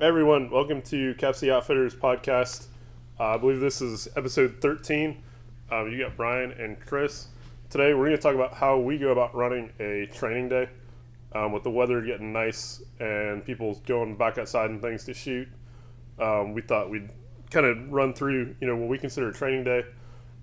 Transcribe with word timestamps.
Everyone, 0.00 0.48
welcome 0.48 0.80
to 0.80 1.14
Capsy 1.16 1.52
Outfitters 1.52 1.94
podcast. 1.94 2.68
Uh, 3.18 3.34
I 3.34 3.36
believe 3.36 3.60
this 3.60 3.82
is 3.82 4.08
episode 4.16 4.56
13. 4.62 5.22
Um, 5.70 5.92
you 5.92 5.98
got 5.98 6.16
Brian 6.16 6.52
and 6.52 6.80
Chris. 6.80 7.26
Today 7.68 7.92
we're 7.92 8.06
going 8.06 8.16
to 8.16 8.22
talk 8.22 8.34
about 8.34 8.54
how 8.54 8.78
we 8.78 8.96
go 8.96 9.08
about 9.08 9.34
running 9.34 9.70
a 9.78 10.06
training 10.06 10.48
day 10.48 10.70
um, 11.34 11.52
with 11.52 11.64
the 11.64 11.70
weather 11.70 12.00
getting 12.00 12.32
nice 12.32 12.82
and 12.98 13.44
people 13.44 13.74
going 13.84 14.16
back 14.16 14.38
outside 14.38 14.70
and 14.70 14.80
things 14.80 15.04
to 15.04 15.12
shoot. 15.12 15.46
Um, 16.18 16.54
we 16.54 16.62
thought 16.62 16.88
we'd 16.88 17.10
kind 17.50 17.66
of 17.66 17.92
run 17.92 18.14
through, 18.14 18.56
you 18.58 18.66
know, 18.66 18.76
what 18.76 18.88
we 18.88 18.96
consider 18.96 19.28
a 19.28 19.34
training 19.34 19.64
day, 19.64 19.84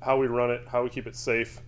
how 0.03 0.19
we 0.19 0.27
run 0.27 0.51
it, 0.51 0.67
how 0.71 0.83
we 0.83 0.89
keep 0.89 1.07
it 1.07 1.15
safe, 1.15 1.61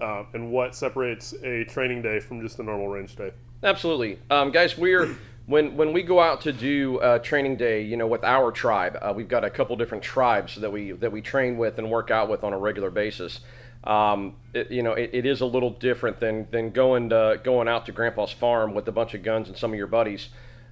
uh, 0.00 0.24
and 0.32 0.50
what 0.50 0.74
separates 0.74 1.32
a 1.44 1.62
training 1.66 2.02
day 2.02 2.18
from 2.18 2.42
just 2.42 2.58
a 2.58 2.64
normal 2.64 2.88
range 2.88 3.14
day. 3.14 3.30
Absolutely, 3.62 4.18
um, 4.30 4.50
guys. 4.50 4.76
We're 4.76 5.16
when 5.50 5.76
when 5.76 5.92
we 5.92 6.02
go 6.02 6.20
out 6.20 6.42
to 6.42 6.52
do 6.52 6.98
uh, 7.00 7.18
training 7.18 7.56
day, 7.56 7.82
you 7.82 7.96
know, 7.96 8.06
with 8.06 8.22
our 8.22 8.52
tribe, 8.52 8.96
uh, 9.02 9.12
we've 9.14 9.28
got 9.28 9.44
a 9.44 9.50
couple 9.50 9.74
different 9.74 10.04
tribes 10.04 10.54
that 10.54 10.70
we 10.70 10.92
that 10.92 11.10
we 11.10 11.20
train 11.20 11.58
with 11.58 11.76
and 11.78 11.90
work 11.90 12.10
out 12.10 12.30
with 12.30 12.44
on 12.44 12.52
a 12.52 12.58
regular 12.58 12.90
basis. 12.90 13.40
Um, 13.82 14.36
it, 14.54 14.70
you 14.70 14.82
know, 14.82 14.92
it, 14.92 15.10
it 15.12 15.26
is 15.26 15.40
a 15.40 15.46
little 15.46 15.70
different 15.70 16.20
than 16.20 16.46
than 16.52 16.70
going 16.70 17.08
to, 17.10 17.40
going 17.42 17.66
out 17.66 17.84
to 17.86 17.92
Grandpa's 17.92 18.30
farm 18.30 18.74
with 18.74 18.86
a 18.86 18.92
bunch 18.92 19.12
of 19.14 19.24
guns 19.24 19.48
and 19.48 19.56
some 19.56 19.72
of 19.72 19.76
your 19.76 19.88
buddies. 19.88 20.28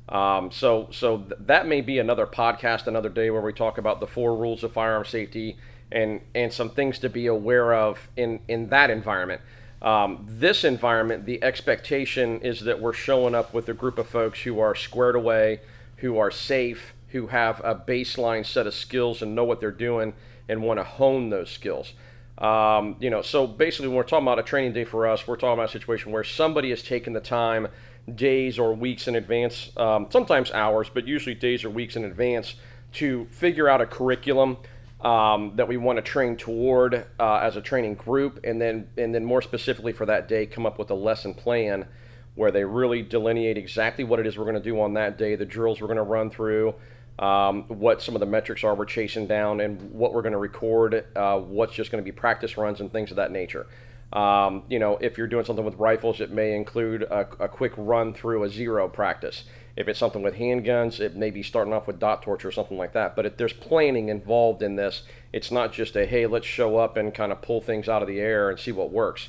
Um, 0.09 0.53
so 0.53 0.89
so 0.93 1.19
th- 1.19 1.41
that 1.41 1.67
may 1.67 1.81
be 1.81 1.99
another 1.99 2.27
podcast, 2.27 2.87
another 2.87 3.09
day 3.09 3.31
where 3.31 3.43
we 3.43 3.53
talk 3.53 3.79
about 3.79 3.99
the 3.99 4.07
four 4.07 4.37
rules 4.37 4.63
of 4.63 4.73
firearm 4.73 5.05
safety 5.05 5.57
and 5.91 6.21
and 6.37 6.53
some 6.53 6.71
things 6.71 7.01
to 7.01 7.09
be 7.09 7.27
aware 7.27 7.75
of 7.75 8.09
in 8.17 8.39
in 8.47 8.69
that 8.69 8.91
environment. 8.91 9.41
Um, 9.81 10.27
this 10.29 10.65
environment, 10.65 11.25
the 11.25 11.43
expectation 11.43 12.41
is 12.41 12.61
that 12.61 12.81
we're 12.81 12.93
showing 12.93 13.35
up 13.35 13.55
with 13.55 13.69
a 13.69 13.75
group 13.75 13.99
of 13.99 14.09
folks 14.09 14.43
who 14.43 14.59
are 14.59 14.75
squared 14.75 15.15
away, 15.15 15.61
who 15.99 16.19
are 16.19 16.31
safe, 16.31 16.95
who 17.09 17.29
have 17.29 17.61
a 17.65 17.75
baseline 17.75 18.45
set 18.45 18.67
of 18.67 18.75
skills 18.75 19.23
and 19.23 19.35
know 19.35 19.45
what 19.45 19.61
they're 19.61 19.71
doing 19.71 20.15
and 20.49 20.63
want 20.63 20.79
to 20.79 20.85
hone 20.85 21.31
those 21.31 21.51
skills. 21.51 21.93
Um, 22.39 22.97
you 23.01 23.11
know, 23.11 23.23
so 23.23 23.47
basically, 23.47 23.89
when 23.89 23.97
we're 23.97 24.03
talking 24.05 24.27
about 24.27 24.39
a 24.39 24.45
training 24.45 24.73
day 24.73 24.85
for 24.85 25.07
us, 25.07 25.27
we're 25.27 25.37
talking 25.37 25.55
about 25.55 25.71
a 25.71 25.73
situation 25.73 26.13
where 26.13 26.25
somebody 26.25 26.71
has 26.71 26.83
taken 26.83 27.13
the 27.13 27.21
time, 27.21 27.69
days 28.15 28.59
or 28.59 28.75
weeks 28.75 29.09
in 29.09 29.17
advance, 29.17 29.71
um, 29.77 30.07
sometimes 30.11 30.51
hours, 30.53 30.89
but 30.93 31.07
usually 31.07 31.35
days 31.35 31.65
or 31.65 31.71
weeks 31.71 31.97
in 31.97 32.05
advance, 32.05 32.55
to 32.93 33.27
figure 33.31 33.69
out 33.69 33.81
a 33.81 33.87
curriculum 33.87 34.57
um, 35.01 35.53
that 35.57 35.69
we 35.69 35.77
want 35.77 35.97
to 35.97 36.03
train 36.03 36.37
toward 36.37 37.07
uh, 37.21 37.37
as 37.37 37.57
a 37.57 37.61
training 37.61 37.95
group, 37.95 38.41
and 38.45 38.61
then 38.61 38.89
and 38.97 39.15
then 39.15 39.25
more 39.25 39.43
specifically 39.43 39.93
for 39.93 40.07
that 40.07 40.29
day, 40.29 40.47
come 40.47 40.67
up 40.67 40.79
with 40.79 40.91
a 40.91 40.95
lesson 40.95 41.35
plan 41.35 41.87
where 42.35 42.51
they 42.51 42.65
really 42.65 43.03
delineate 43.03 43.59
exactly 43.59 44.05
what 44.05 44.21
it 44.21 44.27
is 44.27 44.39
we're 44.39 44.45
going 44.45 44.55
to 44.55 44.61
do 44.61 44.81
on 44.81 44.95
that 44.95 45.19
day, 45.19 45.35
the 45.35 45.45
drills 45.45 45.81
we're 45.81 45.89
going 45.89 45.97
to 45.97 46.03
run 46.05 46.31
through, 46.31 46.73
um, 47.19 47.65
what 47.65 48.01
some 48.01 48.15
of 48.15 48.21
the 48.21 48.27
metrics 48.27 48.63
are 48.63 48.77
we're 48.77 48.85
chasing 48.85 49.27
down, 49.27 49.61
and 49.61 49.91
what 49.93 50.15
we're 50.15 50.23
going 50.23 50.33
to 50.33 50.39
record, 50.39 51.05
uh, 51.17 51.39
what's 51.39 51.75
just 51.75 51.91
going 51.91 52.03
to 52.03 52.05
be 52.05 52.13
practice 52.13 52.57
runs 52.57 52.81
and 52.81 52.93
things 52.93 53.11
of 53.11 53.17
that 53.17 53.33
nature. 53.33 53.67
Um, 54.13 54.63
you 54.69 54.79
know, 54.79 54.97
if 55.01 55.19
you're 55.19 55.27
doing 55.27 55.45
something 55.45 55.65
with 55.65 55.75
rifles, 55.75 56.21
it 56.21 56.31
may 56.31 56.55
include 56.55 57.03
a, 57.03 57.27
a 57.41 57.49
quick 57.49 57.73
run 57.77 58.15
through 58.15 58.45
a 58.45 58.49
zero 58.49 58.89
practice. 58.89 59.45
If 59.79 59.87
it's 59.87 60.01
something 60.01 60.23
with 60.23 60.35
handguns, 60.35 60.99
it 60.99 61.15
may 61.15 61.31
be 61.31 61.45
starting 61.45 61.73
off 61.73 61.87
with 61.87 62.01
Dot 62.01 62.21
Torture 62.21 62.49
or 62.49 62.51
something 62.51 62.77
like 62.77 62.95
that. 62.95 63.15
But 63.15 63.27
if 63.27 63.37
there's 63.37 63.53
planning 63.53 64.09
involved 64.09 64.61
in 64.61 64.75
this, 64.75 65.05
it's 65.33 65.53
not 65.53 65.73
just 65.73 65.95
a 65.95 66.05
hey, 66.05 66.27
let's 66.27 66.49
show 66.49 66.79
up 66.79 66.97
and 66.97 67.15
kind 67.15 67.31
of 67.31 67.41
pull 67.43 67.61
things 67.61 67.89
out 67.89 68.03
of 68.03 68.09
the 68.09 68.19
air 68.19 68.51
and 68.51 68.59
see 68.59 68.73
what 68.73 68.91
works. 68.91 69.29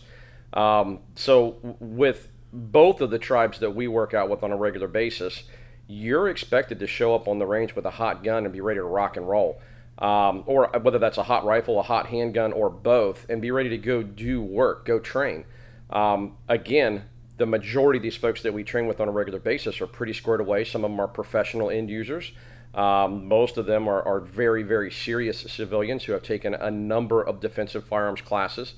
Um, 0.53 1.01
so 1.13 1.57
with 1.79 2.29
both 2.51 2.99
of 2.99 3.11
the 3.11 3.19
tribes 3.19 3.59
that 3.59 3.75
we 3.75 3.87
work 3.87 4.15
out 4.15 4.27
with 4.27 4.41
on 4.41 4.51
a 4.51 4.57
regular 4.57 4.87
basis, 4.87 5.43
you're 5.85 6.27
expected 6.27 6.79
to 6.79 6.87
show 6.87 7.13
up 7.13 7.27
on 7.27 7.37
the 7.37 7.45
range 7.45 7.75
with 7.75 7.85
a 7.85 7.91
hot 7.91 8.23
gun 8.23 8.43
and 8.43 8.51
be 8.51 8.59
ready 8.59 8.79
to 8.79 8.83
rock 8.83 9.17
and 9.17 9.29
roll. 9.29 9.61
Um, 9.99 10.45
or 10.47 10.71
whether 10.81 10.97
that's 10.97 11.19
a 11.19 11.23
hot 11.23 11.45
rifle, 11.45 11.79
a 11.79 11.83
hot 11.83 12.07
handgun, 12.07 12.53
or 12.53 12.71
both, 12.71 13.27
and 13.29 13.39
be 13.39 13.51
ready 13.51 13.69
to 13.69 13.77
go 13.77 14.01
do 14.01 14.41
work, 14.41 14.83
go 14.83 14.97
train. 14.97 15.45
Um, 15.91 16.37
again, 16.47 17.03
the 17.39 17.45
majority 17.45 17.97
of 17.97 18.03
these 18.03 18.17
folks 18.17 18.43
that 18.43 18.53
we 18.53 18.63
train 18.63 18.85
with 18.85 18.99
on 18.99 19.07
a 19.07 19.11
regular 19.11 19.39
basis 19.39 19.81
are 19.81 19.87
pretty 19.87 20.13
squared 20.13 20.41
away. 20.41 20.63
Some 20.63 20.83
of 20.83 20.91
them 20.91 20.99
are 20.99 21.07
professional 21.07 21.69
end 21.69 21.89
users. 21.89 22.31
Um, 22.75 23.27
most 23.27 23.57
of 23.57 23.65
them 23.65 23.87
are, 23.87 24.03
are, 24.03 24.19
very, 24.19 24.61
very 24.61 24.91
serious 24.91 25.39
civilians 25.39 26.03
who 26.03 26.11
have 26.11 26.21
taken 26.21 26.53
a 26.53 26.69
number 26.69 27.23
of 27.23 27.39
defensive 27.39 27.83
firearms 27.85 28.21
classes. 28.21 28.75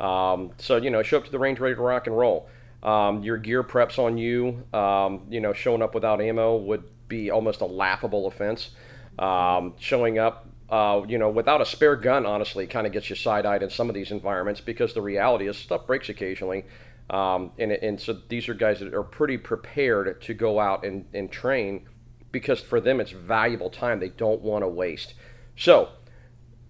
Um, 0.00 0.52
so, 0.56 0.76
you 0.76 0.88
know, 0.88 1.02
show 1.02 1.18
up 1.18 1.26
to 1.26 1.30
the 1.30 1.38
range 1.38 1.60
ready 1.60 1.74
to 1.74 1.82
rock 1.82 2.06
and 2.06 2.16
roll. 2.16 2.48
Um, 2.82 3.22
your 3.22 3.36
gear 3.36 3.62
preps 3.62 3.98
on 3.98 4.16
you. 4.16 4.64
Um, 4.72 5.26
you 5.28 5.40
know, 5.40 5.52
showing 5.52 5.82
up 5.82 5.94
without 5.94 6.22
ammo 6.22 6.56
would 6.56 6.84
be 7.08 7.30
almost 7.30 7.60
a 7.60 7.66
laughable 7.66 8.26
offense. 8.26 8.70
Um, 9.18 9.74
showing 9.78 10.18
up 10.18 10.46
uh, 10.70 11.04
you 11.06 11.18
know, 11.18 11.28
without 11.28 11.60
a 11.60 11.66
spare 11.66 11.96
gun, 11.96 12.24
honestly, 12.24 12.66
kind 12.66 12.86
of 12.86 12.92
gets 12.92 13.10
you 13.10 13.16
side-eyed 13.16 13.62
in 13.62 13.70
some 13.70 13.88
of 13.88 13.94
these 13.94 14.10
environments 14.10 14.60
because 14.60 14.94
the 14.94 15.02
reality 15.02 15.46
is 15.46 15.56
stuff 15.56 15.86
breaks 15.86 16.08
occasionally. 16.08 16.64
Um, 17.10 17.52
and, 17.58 17.72
and 17.72 18.00
so 18.00 18.18
these 18.28 18.48
are 18.48 18.54
guys 18.54 18.80
that 18.80 18.94
are 18.94 19.02
pretty 19.02 19.36
prepared 19.36 20.20
to 20.22 20.34
go 20.34 20.58
out 20.58 20.84
and, 20.84 21.04
and 21.12 21.30
train 21.30 21.86
because 22.32 22.60
for 22.60 22.80
them 22.80 23.00
it's 23.00 23.10
valuable 23.10 23.70
time 23.70 24.00
they 24.00 24.08
don't 24.08 24.40
want 24.40 24.62
to 24.62 24.68
waste. 24.68 25.14
So 25.56 25.90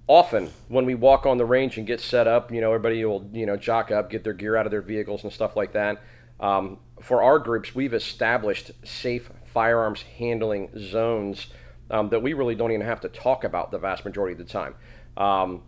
often 0.07 0.51
when 0.69 0.85
we 0.85 0.95
walk 0.95 1.25
on 1.25 1.39
the 1.39 1.45
range 1.45 1.79
and 1.79 1.87
get 1.87 2.01
set 2.01 2.27
up, 2.27 2.53
you 2.53 2.61
know, 2.61 2.69
everybody 2.69 3.05
will, 3.05 3.29
you 3.33 3.47
know, 3.47 3.57
jock 3.57 3.91
up, 3.91 4.11
get 4.11 4.25
their 4.25 4.33
gear 4.33 4.57
out 4.57 4.67
of 4.67 4.71
their 4.71 4.83
vehicles 4.83 5.23
and 5.23 5.33
stuff 5.33 5.57
like 5.57 5.73
that. 5.73 6.03
Um, 6.41 6.79
for 7.01 7.23
our 7.23 7.39
groups, 7.39 7.75
we've 7.75 7.95
established 7.95 8.73
safe 8.85 9.31
firearms 9.47 10.03
handling 10.19 10.71
zones 10.77 11.47
um, 11.91 12.09
that 12.09 12.21
we 12.23 12.33
really 12.33 12.55
don't 12.55 12.73
even 12.73 12.85
have 12.85 13.01
to 13.03 13.09
talk 13.09 13.45
about 13.45 13.71
the 13.71 13.79
vast 13.79 14.05
majority 14.05 14.33
of 14.33 14.47
the 14.47 14.53
time. 14.53 14.75
Um, 15.17 15.63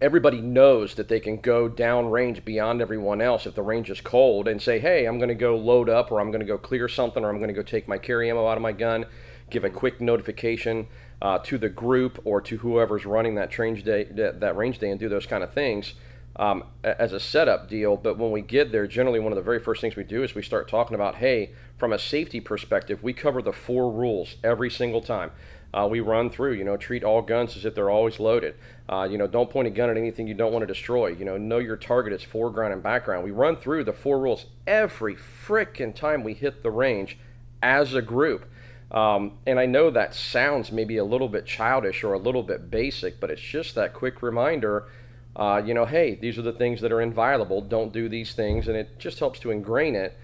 everybody 0.00 0.40
knows 0.40 0.94
that 0.94 1.08
they 1.08 1.20
can 1.20 1.38
go 1.38 1.68
down 1.68 2.10
range 2.10 2.44
beyond 2.44 2.82
everyone 2.82 3.20
else 3.20 3.46
if 3.46 3.54
the 3.54 3.62
range 3.62 3.90
is 3.90 4.00
cold 4.00 4.46
and 4.46 4.60
say, 4.60 4.78
hey, 4.78 5.06
I'm 5.06 5.18
going 5.18 5.28
to 5.28 5.34
go 5.34 5.56
load 5.56 5.88
up 5.88 6.12
or 6.12 6.20
I'm 6.20 6.30
going 6.30 6.40
to 6.40 6.46
go 6.46 6.58
clear 6.58 6.86
something 6.88 7.24
or 7.24 7.30
I'm 7.30 7.38
going 7.38 7.48
to 7.48 7.54
go 7.54 7.62
take 7.62 7.88
my 7.88 7.96
carry 7.96 8.28
ammo 8.28 8.46
out 8.46 8.58
of 8.58 8.62
my 8.62 8.72
gun, 8.72 9.06
give 9.48 9.64
a 9.64 9.70
quick 9.70 10.00
notification 10.00 10.86
uh, 11.22 11.38
to 11.38 11.56
the 11.56 11.70
group 11.70 12.20
or 12.24 12.42
to 12.42 12.58
whoever's 12.58 13.06
running 13.06 13.36
that 13.36 13.56
range 13.58 13.84
day, 13.84 14.04
that, 14.04 14.40
that 14.40 14.56
range 14.56 14.78
day 14.78 14.90
and 14.90 15.00
do 15.00 15.08
those 15.08 15.26
kind 15.26 15.42
of 15.42 15.52
things. 15.52 15.94
Um, 16.38 16.64
as 16.84 17.14
a 17.14 17.20
setup 17.20 17.66
deal, 17.66 17.96
but 17.96 18.18
when 18.18 18.30
we 18.30 18.42
get 18.42 18.70
there, 18.70 18.86
generally 18.86 19.18
one 19.18 19.32
of 19.32 19.36
the 19.36 19.42
very 19.42 19.58
first 19.58 19.80
things 19.80 19.96
we 19.96 20.04
do 20.04 20.22
is 20.22 20.34
we 20.34 20.42
start 20.42 20.68
talking 20.68 20.94
about, 20.94 21.14
hey, 21.14 21.52
from 21.78 21.94
a 21.94 21.98
safety 21.98 22.40
perspective, 22.40 23.02
we 23.02 23.14
cover 23.14 23.40
the 23.40 23.54
four 23.54 23.90
rules 23.90 24.36
every 24.44 24.68
single 24.68 25.00
time 25.00 25.30
uh, 25.76 25.86
we 25.86 26.00
run 26.00 26.30
through. 26.30 26.54
You 26.54 26.64
know, 26.64 26.76
treat 26.76 27.04
all 27.04 27.20
guns 27.20 27.56
as 27.56 27.64
if 27.64 27.74
they're 27.74 27.90
always 27.90 28.18
loaded. 28.18 28.54
Uh, 28.88 29.06
you 29.10 29.18
know, 29.18 29.26
don't 29.26 29.50
point 29.50 29.68
a 29.68 29.70
gun 29.70 29.90
at 29.90 29.96
anything 29.96 30.26
you 30.26 30.34
don't 30.34 30.52
want 30.52 30.62
to 30.62 30.66
destroy. 30.66 31.08
You 31.08 31.24
know, 31.24 31.36
know 31.36 31.58
your 31.58 31.76
target 31.76 32.12
is 32.12 32.22
foreground 32.22 32.72
and 32.72 32.82
background. 32.82 33.24
We 33.24 33.30
run 33.32 33.56
through 33.56 33.84
the 33.84 33.92
four 33.92 34.18
rules 34.18 34.46
every 34.66 35.16
frickin' 35.16 35.94
time 35.94 36.24
we 36.24 36.34
hit 36.34 36.62
the 36.62 36.70
range 36.70 37.18
as 37.62 37.94
a 37.94 38.02
group. 38.02 38.48
Um, 38.90 39.32
and 39.46 39.58
I 39.58 39.66
know 39.66 39.90
that 39.90 40.14
sounds 40.14 40.70
maybe 40.70 40.96
a 40.96 41.04
little 41.04 41.28
bit 41.28 41.44
childish 41.44 42.04
or 42.04 42.12
a 42.12 42.18
little 42.18 42.42
bit 42.42 42.70
basic, 42.70 43.20
but 43.20 43.30
it's 43.30 43.42
just 43.42 43.74
that 43.74 43.92
quick 43.92 44.22
reminder. 44.22 44.88
Uh, 45.34 45.60
you 45.64 45.74
know, 45.74 45.84
hey, 45.84 46.14
these 46.14 46.38
are 46.38 46.42
the 46.42 46.52
things 46.52 46.80
that 46.80 46.92
are 46.92 47.00
inviolable. 47.00 47.60
Don't 47.60 47.92
do 47.92 48.08
these 48.08 48.32
things, 48.32 48.68
and 48.68 48.76
it 48.76 48.98
just 48.98 49.18
helps 49.18 49.40
to 49.40 49.50
ingrain 49.50 49.94
it. 49.94 50.16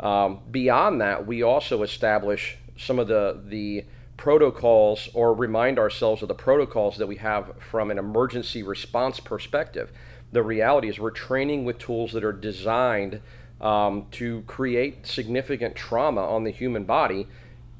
Um, 0.00 0.40
beyond 0.50 1.00
that, 1.00 1.26
we 1.26 1.42
also 1.42 1.82
establish 1.82 2.56
some 2.76 2.98
of 2.98 3.08
the 3.08 3.40
the 3.44 3.84
protocols 4.18 5.08
or 5.14 5.32
remind 5.32 5.78
ourselves 5.78 6.20
of 6.20 6.28
the 6.28 6.34
protocols 6.34 6.98
that 6.98 7.06
we 7.06 7.16
have 7.16 7.54
from 7.62 7.90
an 7.90 7.98
emergency 7.98 8.62
response 8.62 9.20
perspective. 9.20 9.90
The 10.32 10.42
reality 10.42 10.90
is, 10.90 10.98
we're 10.98 11.10
training 11.12 11.64
with 11.64 11.78
tools 11.78 12.12
that 12.12 12.24
are 12.24 12.32
designed 12.32 13.22
um, 13.62 14.06
to 14.10 14.42
create 14.42 15.06
significant 15.06 15.74
trauma 15.74 16.20
on 16.20 16.44
the 16.44 16.50
human 16.50 16.84
body. 16.84 17.26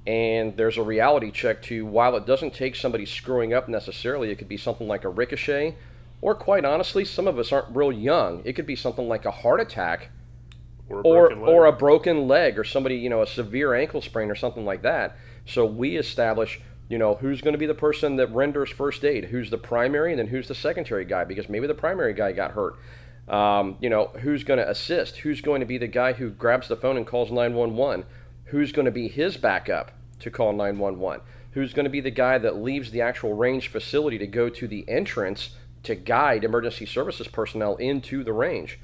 And 0.06 0.56
there's 0.56 0.78
a 0.78 0.82
reality 0.82 1.30
check 1.30 1.60
to 1.64 1.84
while 1.84 2.16
it 2.16 2.24
doesn't 2.24 2.54
take 2.54 2.74
somebody 2.74 3.04
screwing 3.04 3.52
up 3.52 3.68
necessarily, 3.68 4.30
it 4.30 4.38
could 4.38 4.48
be 4.48 4.56
something 4.56 4.88
like 4.88 5.04
a 5.04 5.10
ricochet, 5.10 5.74
or 6.22 6.34
quite 6.34 6.64
honestly, 6.64 7.04
some 7.04 7.28
of 7.28 7.38
us 7.38 7.52
aren't 7.52 7.76
real 7.76 7.92
young. 7.92 8.40
It 8.44 8.54
could 8.54 8.64
be 8.64 8.76
something 8.76 9.06
like 9.06 9.26
a 9.26 9.30
heart 9.30 9.60
attack 9.60 10.10
Or 10.88 11.00
a 11.00 11.02
or 11.02 11.28
broken 11.28 11.40
leg. 11.42 11.54
or 11.54 11.66
a 11.66 11.72
broken 11.72 12.28
leg 12.28 12.58
or 12.58 12.64
somebody 12.64 12.96
you 12.96 13.10
know 13.10 13.22
a 13.22 13.26
severe 13.26 13.74
ankle 13.74 14.00
sprain 14.00 14.30
or 14.30 14.34
something 14.34 14.64
like 14.64 14.82
that. 14.82 15.16
So 15.46 15.64
we 15.64 15.96
establish 15.96 16.60
you 16.88 16.98
know 16.98 17.16
who's 17.16 17.40
going 17.40 17.52
to 17.52 17.58
be 17.58 17.66
the 17.66 17.74
person 17.74 18.16
that 18.16 18.32
renders 18.32 18.70
first 18.70 19.04
aid 19.04 19.26
who's 19.26 19.50
the 19.50 19.58
primary 19.58 20.12
and 20.12 20.18
then 20.18 20.28
who's 20.28 20.48
the 20.48 20.54
secondary 20.54 21.04
guy 21.04 21.24
because 21.24 21.48
maybe 21.48 21.66
the 21.66 21.74
primary 21.74 22.14
guy 22.14 22.32
got 22.32 22.52
hurt. 22.52 22.76
Um, 23.28 23.76
you 23.80 23.90
know 23.90 24.06
who's 24.20 24.44
going 24.44 24.58
to 24.58 24.68
assist? 24.68 25.18
Who's 25.18 25.40
going 25.40 25.60
to 25.60 25.66
be 25.66 25.78
the 25.78 25.86
guy 25.86 26.14
who 26.14 26.30
grabs 26.30 26.68
the 26.68 26.76
phone 26.76 26.96
and 26.96 27.06
calls 27.06 27.30
911 27.30 28.06
who's 28.46 28.72
going 28.72 28.86
to 28.86 28.90
be 28.90 29.08
his 29.08 29.36
backup 29.36 29.92
to 30.20 30.30
call 30.30 30.52
911 30.52 31.20
who's 31.52 31.72
going 31.72 31.84
to 31.84 31.90
be 31.90 32.00
the 32.00 32.10
guy 32.10 32.38
that 32.38 32.56
leaves 32.56 32.90
the 32.90 33.00
actual 33.00 33.34
range 33.34 33.68
facility 33.68 34.18
to 34.18 34.26
go 34.26 34.48
to 34.48 34.66
the 34.66 34.88
entrance 34.88 35.50
to 35.82 35.94
guide 35.94 36.44
emergency 36.44 36.86
services 36.86 37.28
personnel 37.28 37.76
into 37.76 38.24
the 38.24 38.32
range 38.32 38.78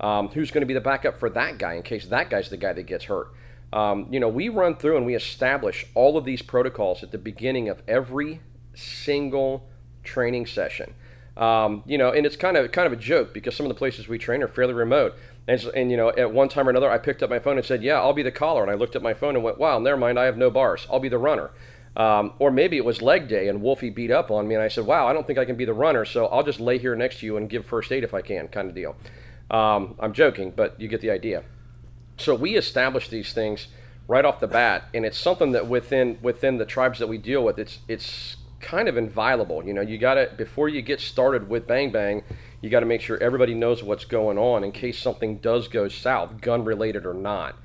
um, 0.00 0.28
who's 0.28 0.50
going 0.50 0.62
to 0.62 0.66
be 0.66 0.74
the 0.74 0.80
backup 0.80 1.18
for 1.18 1.30
that 1.30 1.58
guy 1.58 1.74
in 1.74 1.82
case 1.82 2.06
that 2.06 2.30
guy's 2.30 2.48
the 2.50 2.56
guy 2.56 2.72
that 2.72 2.84
gets 2.84 3.04
hurt. 3.04 3.32
Um, 3.72 4.06
you 4.10 4.18
know, 4.18 4.28
we 4.28 4.48
run 4.48 4.76
through 4.76 4.96
and 4.96 5.04
we 5.04 5.14
establish 5.14 5.86
all 5.94 6.16
of 6.16 6.24
these 6.24 6.42
protocols 6.42 7.02
at 7.02 7.10
the 7.10 7.18
beginning 7.18 7.68
of 7.68 7.82
every 7.86 8.40
single 8.74 9.68
training 10.04 10.46
session. 10.46 10.94
Um, 11.36 11.84
you 11.86 11.98
know, 11.98 12.10
and 12.10 12.26
it's 12.26 12.36
kind 12.36 12.56
of 12.56 12.72
kind 12.72 12.86
of 12.86 12.92
a 12.92 12.96
joke 12.96 13.32
because 13.32 13.54
some 13.54 13.64
of 13.64 13.68
the 13.68 13.78
places 13.78 14.08
we 14.08 14.18
train 14.18 14.42
are 14.42 14.48
fairly 14.48 14.74
remote. 14.74 15.14
And, 15.46 15.62
and, 15.74 15.90
you 15.90 15.96
know, 15.96 16.10
at 16.10 16.32
one 16.32 16.48
time 16.48 16.66
or 16.66 16.70
another, 16.70 16.90
I 16.90 16.98
picked 16.98 17.22
up 17.22 17.30
my 17.30 17.38
phone 17.38 17.56
and 17.56 17.64
said, 17.64 17.82
"Yeah, 17.82 18.00
I'll 18.00 18.12
be 18.12 18.22
the 18.22 18.32
caller." 18.32 18.62
And 18.62 18.70
I 18.70 18.74
looked 18.74 18.96
at 18.96 19.02
my 19.02 19.14
phone 19.14 19.34
and 19.34 19.44
went, 19.44 19.58
"Wow, 19.58 19.78
never 19.78 19.96
mind. 19.96 20.18
I 20.18 20.24
have 20.24 20.36
no 20.36 20.50
bars. 20.50 20.86
I'll 20.90 20.98
be 20.98 21.08
the 21.08 21.18
runner." 21.18 21.50
Um, 21.96 22.32
or 22.38 22.50
maybe 22.50 22.76
it 22.76 22.84
was 22.84 23.02
leg 23.02 23.28
day 23.28 23.48
and 23.48 23.62
Wolfie 23.62 23.90
beat 23.90 24.10
up 24.10 24.30
on 24.30 24.46
me, 24.46 24.54
and 24.54 24.62
I 24.62 24.68
said, 24.68 24.84
"Wow, 24.84 25.06
I 25.06 25.12
don't 25.12 25.26
think 25.26 25.38
I 25.38 25.44
can 25.44 25.56
be 25.56 25.64
the 25.64 25.72
runner, 25.72 26.04
so 26.04 26.26
I'll 26.26 26.42
just 26.42 26.60
lay 26.60 26.78
here 26.78 26.94
next 26.96 27.20
to 27.20 27.26
you 27.26 27.36
and 27.36 27.48
give 27.48 27.64
first 27.64 27.92
aid 27.92 28.04
if 28.04 28.14
I 28.14 28.20
can," 28.20 28.48
kind 28.48 28.68
of 28.68 28.74
deal. 28.74 28.96
Um, 29.50 29.94
I'm 29.98 30.12
joking, 30.12 30.52
but 30.54 30.80
you 30.80 30.88
get 30.88 31.00
the 31.00 31.10
idea. 31.10 31.44
So 32.16 32.34
we 32.34 32.56
establish 32.56 33.08
these 33.08 33.32
things 33.32 33.68
right 34.06 34.24
off 34.24 34.40
the 34.40 34.48
bat, 34.48 34.84
and 34.92 35.04
it's 35.04 35.18
something 35.18 35.52
that 35.52 35.68
within 35.68 36.18
within 36.22 36.58
the 36.58 36.66
tribes 36.66 36.98
that 36.98 37.06
we 37.06 37.18
deal 37.18 37.44
with, 37.44 37.58
it's 37.58 37.78
it's 37.88 38.36
kind 38.60 38.88
of 38.88 38.96
inviolable. 38.96 39.64
You 39.64 39.72
know, 39.72 39.80
you 39.80 39.98
got 39.98 40.14
to 40.14 40.30
before 40.36 40.68
you 40.68 40.82
get 40.82 41.00
started 41.00 41.48
with 41.48 41.66
Bang 41.66 41.90
Bang, 41.90 42.24
you 42.60 42.70
got 42.70 42.80
to 42.80 42.86
make 42.86 43.00
sure 43.00 43.22
everybody 43.22 43.54
knows 43.54 43.82
what's 43.82 44.04
going 44.04 44.38
on 44.38 44.64
in 44.64 44.72
case 44.72 44.98
something 44.98 45.38
does 45.38 45.68
go 45.68 45.88
south, 45.88 46.40
gun 46.40 46.64
related 46.64 47.06
or 47.06 47.14
not. 47.14 47.56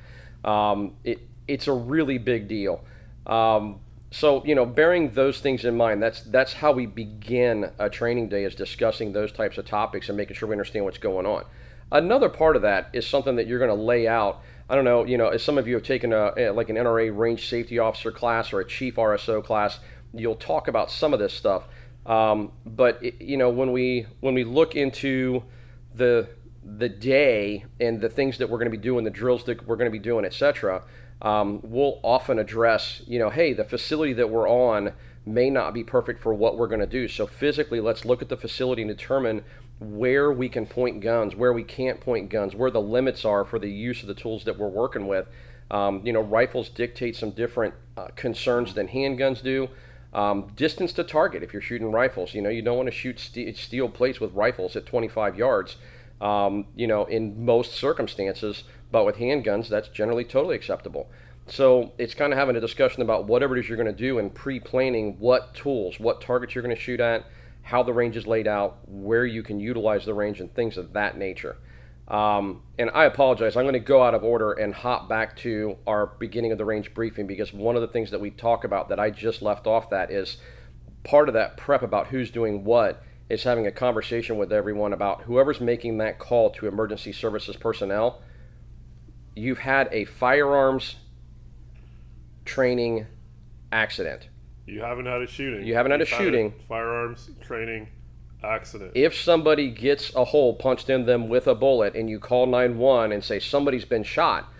Um, 0.43 0.93
it 1.03 1.19
it's 1.47 1.67
a 1.67 1.73
really 1.73 2.17
big 2.17 2.47
deal. 2.47 2.83
Um, 3.25 3.79
so 4.11 4.45
you 4.45 4.53
know, 4.53 4.65
bearing 4.65 5.11
those 5.13 5.39
things 5.39 5.65
in 5.65 5.75
mind, 5.75 6.03
that's 6.03 6.21
that's 6.21 6.53
how 6.53 6.71
we 6.71 6.85
begin 6.85 7.71
a 7.79 7.89
training 7.89 8.29
day 8.29 8.43
is 8.43 8.53
discussing 8.53 9.13
those 9.13 9.31
types 9.31 9.57
of 9.57 9.65
topics 9.65 10.09
and 10.09 10.17
making 10.17 10.35
sure 10.35 10.47
we 10.47 10.53
understand 10.53 10.85
what's 10.85 10.99
going 10.99 11.25
on. 11.25 11.45
Another 11.93 12.27
part 12.27 12.55
of 12.55 12.63
that 12.63 12.89
is 12.91 13.05
something 13.05 13.35
that 13.35 13.45
you're 13.45 13.59
going 13.59 13.69
to 13.69 13.81
lay 13.81 14.07
out. 14.07 14.41
I 14.67 14.73
don't 14.73 14.83
know, 14.83 15.05
you 15.05 15.15
know, 15.15 15.27
as 15.27 15.43
some 15.43 15.59
of 15.59 15.67
you 15.67 15.75
have 15.75 15.83
taken 15.83 16.11
a 16.11 16.51
like 16.51 16.69
an 16.69 16.75
NRA 16.75 17.15
range 17.15 17.47
safety 17.47 17.77
officer 17.77 18.11
class 18.11 18.51
or 18.51 18.59
a 18.59 18.67
chief 18.67 18.95
RSO 18.95 19.43
class, 19.43 19.79
you'll 20.11 20.35
talk 20.35 20.67
about 20.67 20.89
some 20.89 21.13
of 21.13 21.19
this 21.19 21.33
stuff. 21.33 21.67
Um, 22.07 22.51
but 22.65 22.97
it, 23.03 23.21
you 23.21 23.37
know, 23.37 23.49
when 23.49 23.71
we 23.71 24.07
when 24.21 24.33
we 24.33 24.43
look 24.43 24.75
into 24.75 25.43
the 25.93 26.29
the 26.65 26.89
day 26.89 27.65
and 27.79 28.01
the 28.01 28.09
things 28.09 28.39
that 28.39 28.49
we're 28.49 28.57
going 28.57 28.71
to 28.71 28.77
be 28.77 28.81
doing, 28.81 29.03
the 29.03 29.11
drills 29.11 29.43
that 29.43 29.67
we're 29.67 29.75
going 29.75 29.91
to 29.91 29.95
be 29.95 30.03
doing, 30.03 30.25
etc., 30.25 30.81
um, 31.21 31.59
we'll 31.63 31.99
often 32.03 32.39
address, 32.39 33.03
you 33.05 33.19
know, 33.19 33.29
hey, 33.29 33.53
the 33.53 33.63
facility 33.63 34.13
that 34.13 34.29
we're 34.31 34.49
on 34.49 34.93
may 35.25 35.49
not 35.49 35.73
be 35.73 35.83
perfect 35.83 36.21
for 36.21 36.33
what 36.33 36.57
we're 36.57 36.67
going 36.67 36.81
to 36.81 36.87
do. 36.87 37.07
So 37.07 37.27
physically, 37.27 37.79
let's 37.79 38.03
look 38.03 38.21
at 38.21 38.29
the 38.29 38.35
facility 38.35 38.81
and 38.81 38.89
determine 38.89 39.43
where 39.83 40.31
we 40.31 40.49
can 40.49 40.65
point 40.65 41.01
guns, 41.01 41.35
where 41.35 41.53
we 41.53 41.63
can't 41.63 41.99
point 41.99 42.29
guns, 42.29 42.55
where 42.55 42.71
the 42.71 42.81
limits 42.81 43.25
are 43.25 43.43
for 43.43 43.59
the 43.59 43.69
use 43.69 44.01
of 44.01 44.07
the 44.07 44.13
tools 44.13 44.43
that 44.45 44.57
we're 44.57 44.67
working 44.67 45.07
with. 45.07 45.27
Um, 45.69 46.01
you 46.05 46.13
know, 46.13 46.21
rifles 46.21 46.69
dictate 46.69 47.15
some 47.15 47.31
different 47.31 47.73
uh, 47.97 48.07
concerns 48.15 48.73
than 48.73 48.87
handguns 48.87 49.41
do. 49.41 49.69
Um, 50.13 50.51
distance 50.55 50.93
to 50.93 51.03
target 51.03 51.41
if 51.41 51.53
you're 51.53 51.61
shooting 51.61 51.91
rifles. 51.91 52.33
You 52.33 52.41
know, 52.41 52.49
you 52.49 52.61
don't 52.61 52.77
want 52.77 52.87
to 52.87 52.95
shoot 52.95 53.19
st- 53.19 53.57
steel 53.57 53.89
plates 53.89 54.19
with 54.19 54.31
rifles 54.33 54.75
at 54.75 54.85
25 54.85 55.37
yards. 55.37 55.77
Um, 56.21 56.67
you 56.75 56.87
know, 56.87 57.05
in 57.05 57.43
most 57.43 57.73
circumstances, 57.73 58.63
but 58.91 59.05
with 59.05 59.17
handguns, 59.17 59.67
that's 59.67 59.89
generally 59.89 60.23
totally 60.23 60.55
acceptable. 60.55 61.09
So 61.47 61.91
it's 61.97 62.13
kind 62.13 62.31
of 62.31 62.39
having 62.39 62.55
a 62.55 62.61
discussion 62.61 63.01
about 63.01 63.25
whatever 63.25 63.57
it 63.57 63.59
is 63.59 63.67
you're 63.67 63.77
going 63.77 63.87
to 63.87 63.91
do 63.91 64.19
and 64.19 64.33
pre-planning 64.33 65.17
what 65.19 65.53
tools, 65.53 65.99
what 65.99 66.21
targets 66.21 66.55
you're 66.55 66.63
going 66.63 66.75
to 66.75 66.81
shoot 66.81 66.99
at, 66.99 67.25
how 67.63 67.81
the 67.81 67.93
range 67.93 68.15
is 68.15 68.27
laid 68.27 68.47
out, 68.47 68.77
where 68.87 69.25
you 69.25 69.41
can 69.41 69.59
utilize 69.59 70.05
the 70.05 70.13
range, 70.13 70.39
and 70.39 70.53
things 70.53 70.77
of 70.77 70.93
that 70.93 71.17
nature. 71.17 71.57
Um, 72.07 72.63
and 72.77 72.91
I 72.93 73.05
apologize. 73.05 73.55
I'm 73.55 73.63
going 73.63 73.73
to 73.73 73.79
go 73.79 74.03
out 74.03 74.13
of 74.13 74.23
order 74.23 74.51
and 74.51 74.73
hop 74.73 75.07
back 75.07 75.35
to 75.37 75.77
our 75.87 76.07
beginning 76.07 76.51
of 76.51 76.57
the 76.57 76.65
range 76.65 76.93
briefing 76.93 77.27
because 77.27 77.53
one 77.53 77.75
of 77.75 77.81
the 77.81 77.87
things 77.87 78.11
that 78.11 78.19
we 78.19 78.29
talk 78.29 78.65
about 78.65 78.89
that 78.89 78.99
I 78.99 79.09
just 79.09 79.41
left 79.41 79.65
off 79.65 79.89
that 79.89 80.11
is 80.11 80.37
part 81.03 81.29
of 81.29 81.33
that 81.33 81.55
prep 81.55 81.81
about 81.81 82.07
who's 82.07 82.29
doing 82.29 82.65
what 82.65 83.01
is 83.29 83.43
having 83.43 83.65
a 83.65 83.71
conversation 83.71 84.37
with 84.37 84.51
everyone 84.51 84.91
about 84.91 85.23
whoever's 85.23 85.61
making 85.61 85.97
that 85.97 86.19
call 86.19 86.49
to 86.51 86.67
emergency 86.67 87.13
services 87.13 87.55
personnel. 87.55 88.21
You've 89.35 89.59
had 89.59 89.87
a 89.91 90.03
firearms 90.05 90.97
training 92.43 93.07
accident. 93.71 94.27
You 94.65 94.81
haven't 94.81 95.05
had 95.05 95.21
a 95.21 95.27
shooting. 95.27 95.65
You 95.65 95.75
haven't 95.75 95.91
had 95.91 95.99
You've 95.99 96.11
a 96.11 96.15
shooting. 96.15 96.53
firearms 96.67 97.29
training 97.41 97.89
accident. 98.43 98.91
If 98.95 99.15
somebody 99.15 99.69
gets 99.69 100.13
a 100.15 100.25
hole 100.25 100.53
punched 100.53 100.89
in 100.89 101.05
them 101.05 101.27
with 101.29 101.47
a 101.47 101.55
bullet 101.55 101.95
and 101.95 102.09
you 102.09 102.19
call 102.19 102.45
911 102.45 103.11
and 103.11 103.23
say 103.23 103.39
somebody's 103.39 103.85
been 103.85 104.03
shot, 104.03 104.51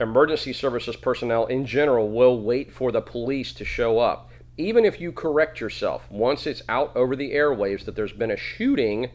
emergency 0.00 0.52
services 0.52 0.96
personnel 0.96 1.46
in 1.46 1.66
general 1.66 2.08
will 2.10 2.40
wait 2.40 2.72
for 2.72 2.92
the 2.92 3.00
police 3.00 3.52
to 3.54 3.64
show 3.64 3.98
up. 3.98 4.30
Even 4.56 4.84
if 4.84 5.00
you 5.00 5.12
correct 5.12 5.60
yourself, 5.60 6.10
once 6.10 6.46
it's 6.46 6.62
out 6.68 6.94
over 6.96 7.14
the 7.14 7.32
airwaves 7.32 7.84
that 7.84 7.94
there's 7.96 8.12
been 8.12 8.30
a 8.30 8.36
shooting, 8.36 9.10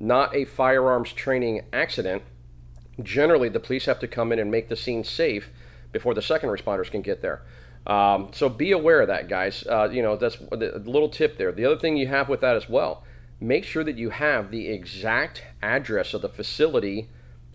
not 0.00 0.34
a 0.34 0.44
firearms 0.44 1.12
training 1.12 1.62
accident, 1.72 2.22
generally 3.02 3.48
the 3.48 3.60
police 3.60 3.86
have 3.86 3.98
to 3.98 4.08
come 4.08 4.32
in 4.32 4.38
and 4.38 4.50
make 4.50 4.68
the 4.68 4.76
scene 4.76 5.04
safe 5.04 5.50
before 5.92 6.14
the 6.14 6.22
second 6.22 6.48
responders 6.48 6.90
can 6.90 7.02
get 7.02 7.20
there. 7.22 7.42
Um, 7.86 8.30
so 8.32 8.48
be 8.48 8.72
aware 8.72 9.00
of 9.00 9.08
that, 9.08 9.28
guys. 9.28 9.64
Uh, 9.68 9.88
you 9.90 10.02
know, 10.02 10.16
that's 10.16 10.38
a 10.40 10.56
little 10.56 11.08
tip 11.08 11.36
there. 11.36 11.52
The 11.52 11.66
other 11.66 11.78
thing 11.78 11.96
you 11.96 12.06
have 12.06 12.28
with 12.28 12.40
that 12.40 12.56
as 12.56 12.68
well, 12.68 13.04
make 13.40 13.64
sure 13.64 13.84
that 13.84 13.98
you 13.98 14.10
have 14.10 14.50
the 14.50 14.68
exact 14.68 15.42
address 15.62 16.14
of 16.14 16.22
the 16.22 16.28
facility 16.28 17.08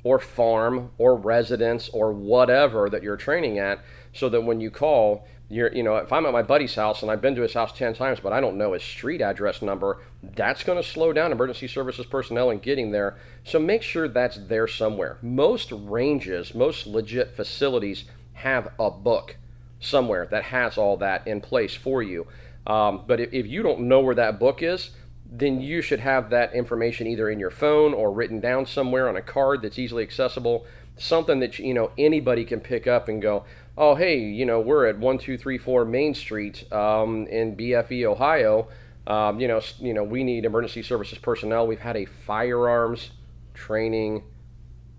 or 0.04 0.20
farm 0.20 0.92
or 0.98 1.16
residence 1.16 1.90
or 1.90 2.14
whatever 2.14 2.90
that 2.90 3.04
you're 3.04 3.18
training 3.18 3.58
at 3.58 3.80
so 4.14 4.30
that 4.30 4.42
when 4.42 4.62
you 4.62 4.72
call, 4.72 5.28
you're, 5.50 5.74
you 5.74 5.82
know, 5.82 5.98
if 5.98 6.14
I'm 6.14 6.26
at 6.26 6.32
my 6.32 6.44
buddy's 6.44 6.76
house 6.76 7.02
and 7.02 7.12
I've 7.12 7.22
been 7.22 7.36
to 7.36 7.42
his 7.42 7.54
house 7.54 7.72
10 7.78 7.96
times, 7.96 8.20
but 8.20 8.32
I 8.32 8.40
don't 8.40 8.58
know 8.58 8.74
his 8.74 8.84
street 8.84 9.22
address 9.22 9.62
number, 9.62 10.02
that's 10.22 10.64
going 10.64 10.82
to 10.82 10.88
slow 10.88 11.12
down 11.12 11.32
emergency 11.32 11.68
services 11.68 12.06
personnel 12.06 12.52
in 12.52 12.60
getting 12.60 12.92
there. 12.92 13.18
So 13.44 13.60
make 13.60 13.82
sure 13.82 14.08
that's 14.08 14.38
there 14.38 14.68
somewhere. 14.68 15.18
Most 15.22 15.72
ranges, 15.72 16.54
most 16.54 16.86
legit 16.86 17.36
facilities 17.36 18.06
have 18.34 18.72
a 18.80 18.92
book 18.92 19.38
somewhere 19.80 20.28
that 20.28 20.46
has 20.46 20.78
all 20.78 20.98
that 20.98 21.28
in 21.28 21.42
place 21.42 21.76
for 21.76 22.04
you. 22.04 22.28
Um, 22.68 23.04
but 23.08 23.20
if, 23.20 23.34
if 23.34 23.48
you 23.48 23.64
don't 23.64 23.82
know 23.82 24.02
where 24.02 24.16
that 24.16 24.40
book 24.40 24.62
is, 24.62 24.92
then 25.32 25.62
you 25.62 25.82
should 25.82 26.00
have 26.00 26.30
that 26.32 26.54
information 26.54 27.08
either 27.08 27.30
in 27.30 27.40
your 27.40 27.52
phone 27.52 27.94
or 27.94 28.12
written 28.12 28.40
down 28.40 28.66
somewhere 28.66 29.08
on 29.08 29.16
a 29.16 29.22
card 29.22 29.62
that's 29.62 29.78
easily 29.78 30.04
accessible. 30.04 30.66
Something 30.98 31.40
that 31.40 31.60
you 31.60 31.74
know 31.74 31.92
anybody 31.98 32.44
can 32.44 32.60
pick 32.60 32.88
up 32.88 33.08
and 33.08 33.22
go, 33.22 33.46
oh 33.78 33.96
hey, 33.96 34.18
you 34.20 34.46
know 34.46 34.60
we're 34.60 34.88
at 34.88 34.98
one 34.98 35.18
two 35.18 35.38
three 35.38 35.58
four 35.58 35.86
Main 35.86 36.14
Street 36.14 36.72
um, 36.74 37.28
in 37.28 37.56
BFE, 37.56 38.04
Ohio. 38.06 38.68
Um, 39.08 39.40
you 39.40 39.48
know, 39.48 39.62
you 39.80 39.94
know 39.94 40.04
we 40.04 40.24
need 40.24 40.46
emergency 40.46 40.82
services 40.82 41.18
personnel. 41.20 41.68
We've 41.68 41.80
had 41.80 41.96
a 41.96 42.06
firearms 42.06 43.12
training 43.54 44.24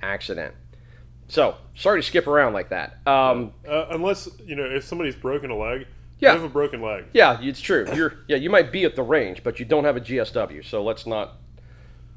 accident. 0.00 0.54
So 1.30 1.56
sorry 1.76 2.00
to 2.00 2.06
skip 2.06 2.26
around 2.26 2.52
like 2.54 2.70
that. 2.70 2.99
Um, 3.06 3.52
uh, 3.68 3.87
unless 3.90 4.28
you 4.44 4.56
know 4.56 4.64
if 4.64 4.84
somebody's 4.84 5.14
broken 5.16 5.50
a 5.50 5.56
leg, 5.56 5.87
Yeah. 6.18 6.32
you 6.34 6.40
have 6.40 6.50
a 6.50 6.52
broken 6.52 6.82
leg. 6.82 7.04
yeah, 7.12 7.40
it's 7.40 7.60
true. 7.60 7.87
You're 7.94 8.14
yeah, 8.28 8.37
you 8.37 8.50
might 8.50 8.72
be 8.72 8.84
at 8.84 8.96
the 8.96 9.02
range, 9.02 9.42
but 9.44 9.58
you 9.60 9.64
don't 9.64 9.84
have 9.84 9.96
a 9.96 10.00
GSW. 10.00 10.64
So 10.64 10.82
let's 10.82 11.06
not, 11.06 11.37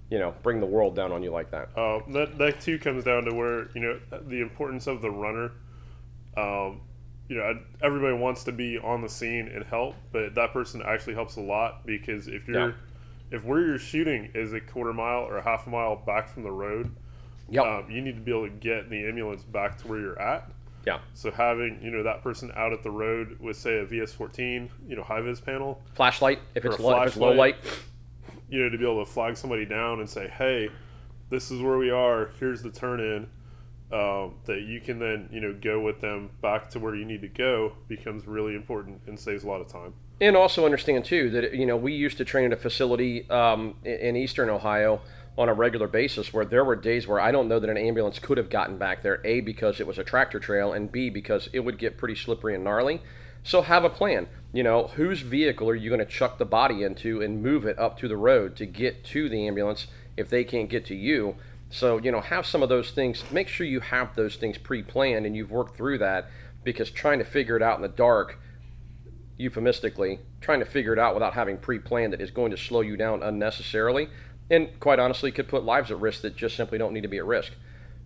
you 0.10 0.18
know, 0.20 0.34
bring 0.42 0.60
the 0.60 0.66
world 0.66 0.96
down 0.96 1.12
on 1.12 1.22
you 1.24 1.32
like 1.32 1.52
that. 1.52 1.70
Uh, 1.78 2.00
that 2.14 2.38
that 2.40 2.60
too 2.62 2.80
comes 2.80 3.04
down 3.04 3.26
to 3.26 3.34
where 3.36 3.70
you 3.76 3.82
know 3.82 4.00
the 4.28 4.42
importance 4.42 4.88
of 4.88 5.02
the 5.02 5.12
runner. 5.12 5.52
Um, 6.36 6.82
you 7.30 7.38
know, 7.38 7.60
everybody 7.82 8.16
wants 8.18 8.44
to 8.46 8.52
be 8.52 8.78
on 8.80 9.02
the 9.02 9.10
scene 9.10 9.48
and 9.48 9.64
help, 9.64 9.96
but 10.12 10.36
that 10.36 10.52
person 10.54 10.82
actually 10.86 11.14
helps 11.14 11.36
a 11.38 11.42
lot 11.42 11.86
because 11.86 12.28
if 12.28 12.48
you're 12.48 12.70
Yeah. 12.70 12.74
if 13.32 13.46
where 13.46 13.62
you're 13.62 13.78
shooting 13.80 14.30
is 14.34 14.54
a 14.54 14.60
quarter 14.60 14.92
mile 14.94 15.20
or 15.22 15.38
a 15.38 15.44
half 15.44 15.68
a 15.68 15.70
mile 15.70 15.96
back 15.96 16.28
from 16.30 16.44
the 16.44 16.52
road, 16.52 16.92
Yep. 17.50 17.66
um, 17.66 17.92
you 17.92 18.02
need 18.02 18.16
to 18.16 18.22
be 18.22 18.32
able 18.32 18.48
to 18.48 18.54
get 18.54 18.90
the 18.90 19.06
ambulance 19.06 19.44
back 19.44 19.78
to 19.80 19.88
where 19.88 20.00
you're 20.00 20.20
at. 20.22 20.50
yeah. 20.86 21.00
So 21.14 21.30
having 21.32 21.80
you 21.82 21.92
know 21.92 22.04
that 22.04 22.24
person 22.24 22.52
out 22.56 22.74
at 22.74 22.84
the 22.84 22.92
road 22.92 23.38
with 23.40 23.58
say 23.58 23.80
a 23.80 23.86
VS14, 23.86 24.70
you 24.88 24.96
know 24.96 25.04
high 25.04 25.22
vis 25.22 25.40
panel, 25.42 25.82
Flashlight 25.94 26.40
if 26.56 26.66
it's 26.66 26.80
low, 26.80 27.02
if 27.02 27.08
it's 27.10 27.18
low 27.18 27.32
light. 27.32 27.56
you 28.50 28.62
know 28.64 28.70
to 28.70 28.78
be 28.78 28.84
able 28.84 29.04
to 29.06 29.12
flag 29.12 29.38
somebody 29.38 29.66
down 29.66 30.00
and 30.00 30.10
say, 30.10 30.28
hey, 30.28 30.70
this 31.30 31.52
is 31.52 31.62
where 31.62 31.78
we 31.78 31.90
are. 31.90 32.32
Here's 32.40 32.62
the 32.62 32.72
turn 32.72 33.00
in. 33.00 33.28
Um, 33.92 34.36
that 34.46 34.62
you 34.62 34.82
can 34.82 34.98
then 34.98 35.30
you 35.32 35.40
know 35.40 35.54
go 35.54 35.80
with 35.80 36.02
them 36.02 36.32
back 36.42 36.68
to 36.72 36.80
where 36.80 36.96
you 36.96 37.06
need 37.06 37.22
to 37.22 37.28
go 37.28 37.74
becomes 37.88 38.26
really 38.26 38.56
important 38.56 39.02
and 39.06 39.20
saves 39.20 39.44
a 39.44 39.48
lot 39.48 39.62
of 39.62 39.68
time. 39.68 39.94
And 40.20 40.36
also 40.36 40.66
understand 40.66 41.06
too 41.06 41.30
that 41.30 41.54
you 41.54 41.68
know 41.68 41.78
we 41.78 41.94
used 41.94 42.18
to 42.18 42.26
train 42.26 42.46
at 42.46 42.54
a 42.54 42.56
facility 42.56 43.30
um, 43.30 43.76
in 43.84 44.16
eastern 44.16 44.50
Ohio 44.50 45.02
on 45.38 45.50
a 45.50 45.54
regular 45.54 45.88
basis 45.88 46.32
where 46.32 46.46
there 46.46 46.64
were 46.64 46.76
days 46.76 47.08
where 47.08 47.20
I 47.20 47.32
don't 47.32 47.48
know 47.48 47.60
that 47.60 47.70
an 47.70 47.78
ambulance 47.78 48.20
could 48.20 48.38
have 48.38 48.50
gotten 48.50 48.78
back 48.78 49.02
there. 49.02 49.20
A 49.24 49.42
because 49.42 49.80
it 49.80 49.88
was 49.88 49.98
a 49.98 50.04
tractor 50.04 50.40
trail, 50.40 50.74
and 50.74 50.92
B 50.92 51.10
because 51.10 51.50
it 51.54 51.62
would 51.62 51.78
get 51.78 51.98
pretty 51.98 52.16
slippery 52.16 52.54
and 52.54 52.64
gnarly. 52.64 53.02
So 53.44 53.62
have 53.62 53.84
a 53.84 53.90
plan. 53.90 54.28
You 54.54 54.64
know 54.64 54.88
whose 54.96 55.22
vehicle 55.22 55.68
are 55.70 55.76
you 55.76 55.90
going 55.90 56.00
to 56.00 56.06
chuck 56.06 56.38
the 56.38 56.46
body 56.46 56.84
into 56.84 57.22
and 57.22 57.42
move 57.42 57.66
it 57.66 57.80
up 57.80 57.98
to 58.00 58.08
the 58.08 58.18
road 58.18 58.56
to 58.58 58.66
get 58.66 59.04
to 59.06 59.28
the 59.28 59.48
ambulance 59.48 59.88
if 60.16 60.30
they 60.30 60.44
can't 60.44 60.70
get 60.70 60.86
to 60.86 60.96
you. 60.96 61.36
So, 61.70 61.98
you 61.98 62.12
know, 62.12 62.22
have 62.22 62.46
some 62.46 62.62
of 62.62 62.70
those 62.70 62.92
things, 62.92 63.24
make 63.32 63.48
sure 63.48 63.66
you 63.66 63.80
have 63.80 64.16
those 64.16 64.36
things 64.36 64.60
pre 64.60 64.84
planned 64.84 65.26
and 65.26 65.36
you've 65.36 65.50
worked 65.50 65.76
through 65.76 65.98
that 65.98 66.30
because 66.64 66.92
trying 66.92 67.18
to 67.18 67.26
figure 67.26 67.58
it 67.58 67.64
out 67.64 67.78
in 67.78 67.82
the 67.82 67.88
dark, 67.88 68.40
euphemistically, 69.38 70.20
trying 70.40 70.60
to 70.60 70.66
figure 70.66 70.94
it 70.94 71.00
out 71.00 71.16
without 71.16 71.34
having 71.34 71.58
pre 71.58 71.80
planned 71.80 72.14
it 72.14 72.22
is 72.22 72.30
going 72.30 72.52
to 72.52 72.58
slow 72.58 72.82
you 72.82 72.96
down 72.96 73.24
unnecessarily 73.24 74.08
and 74.54 74.80
quite 74.80 75.00
honestly 75.00 75.32
could 75.32 75.48
put 75.48 75.64
lives 75.64 75.92
at 75.92 76.00
risk 76.00 76.22
that 76.22 76.36
just 76.36 76.56
simply 76.56 76.78
don't 76.78 76.94
need 76.94 77.02
to 77.02 77.08
be 77.08 77.18
at 77.18 77.26
risk. 77.26 77.54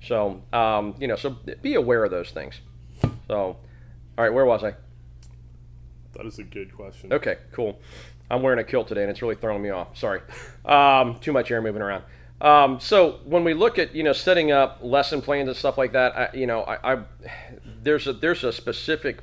So, 0.03 0.41
um, 0.53 0.95
you 0.99 1.07
know, 1.07 1.15
so 1.15 1.37
be 1.61 1.75
aware 1.75 2.03
of 2.03 2.11
those 2.11 2.31
things. 2.31 2.61
So, 3.27 3.35
all 3.37 3.57
right, 4.17 4.33
where 4.33 4.45
was 4.45 4.63
I? 4.63 4.75
That 6.13 6.25
is 6.25 6.39
a 6.39 6.43
good 6.43 6.75
question. 6.75 7.11
Okay, 7.13 7.37
cool. 7.51 7.79
I'm 8.29 8.41
wearing 8.41 8.59
a 8.59 8.63
kilt 8.63 8.87
today, 8.87 9.01
and 9.01 9.11
it's 9.11 9.21
really 9.21 9.35
throwing 9.35 9.61
me 9.61 9.69
off. 9.69 9.97
Sorry, 9.97 10.21
um, 10.65 11.19
too 11.19 11.31
much 11.31 11.51
air 11.51 11.61
moving 11.61 11.81
around. 11.81 12.03
Um, 12.39 12.79
so 12.79 13.19
when 13.25 13.43
we 13.43 13.53
look 13.53 13.79
at 13.79 13.95
you 13.95 14.03
know 14.03 14.13
setting 14.13 14.51
up 14.51 14.79
lesson 14.81 15.21
plans 15.21 15.47
and 15.47 15.57
stuff 15.57 15.77
like 15.77 15.93
that, 15.93 16.17
I, 16.17 16.29
you 16.33 16.47
know, 16.47 16.61
I, 16.61 16.93
I 16.93 17.03
there's 17.81 18.07
a 18.07 18.13
there's 18.13 18.43
a 18.43 18.51
specific 18.51 19.19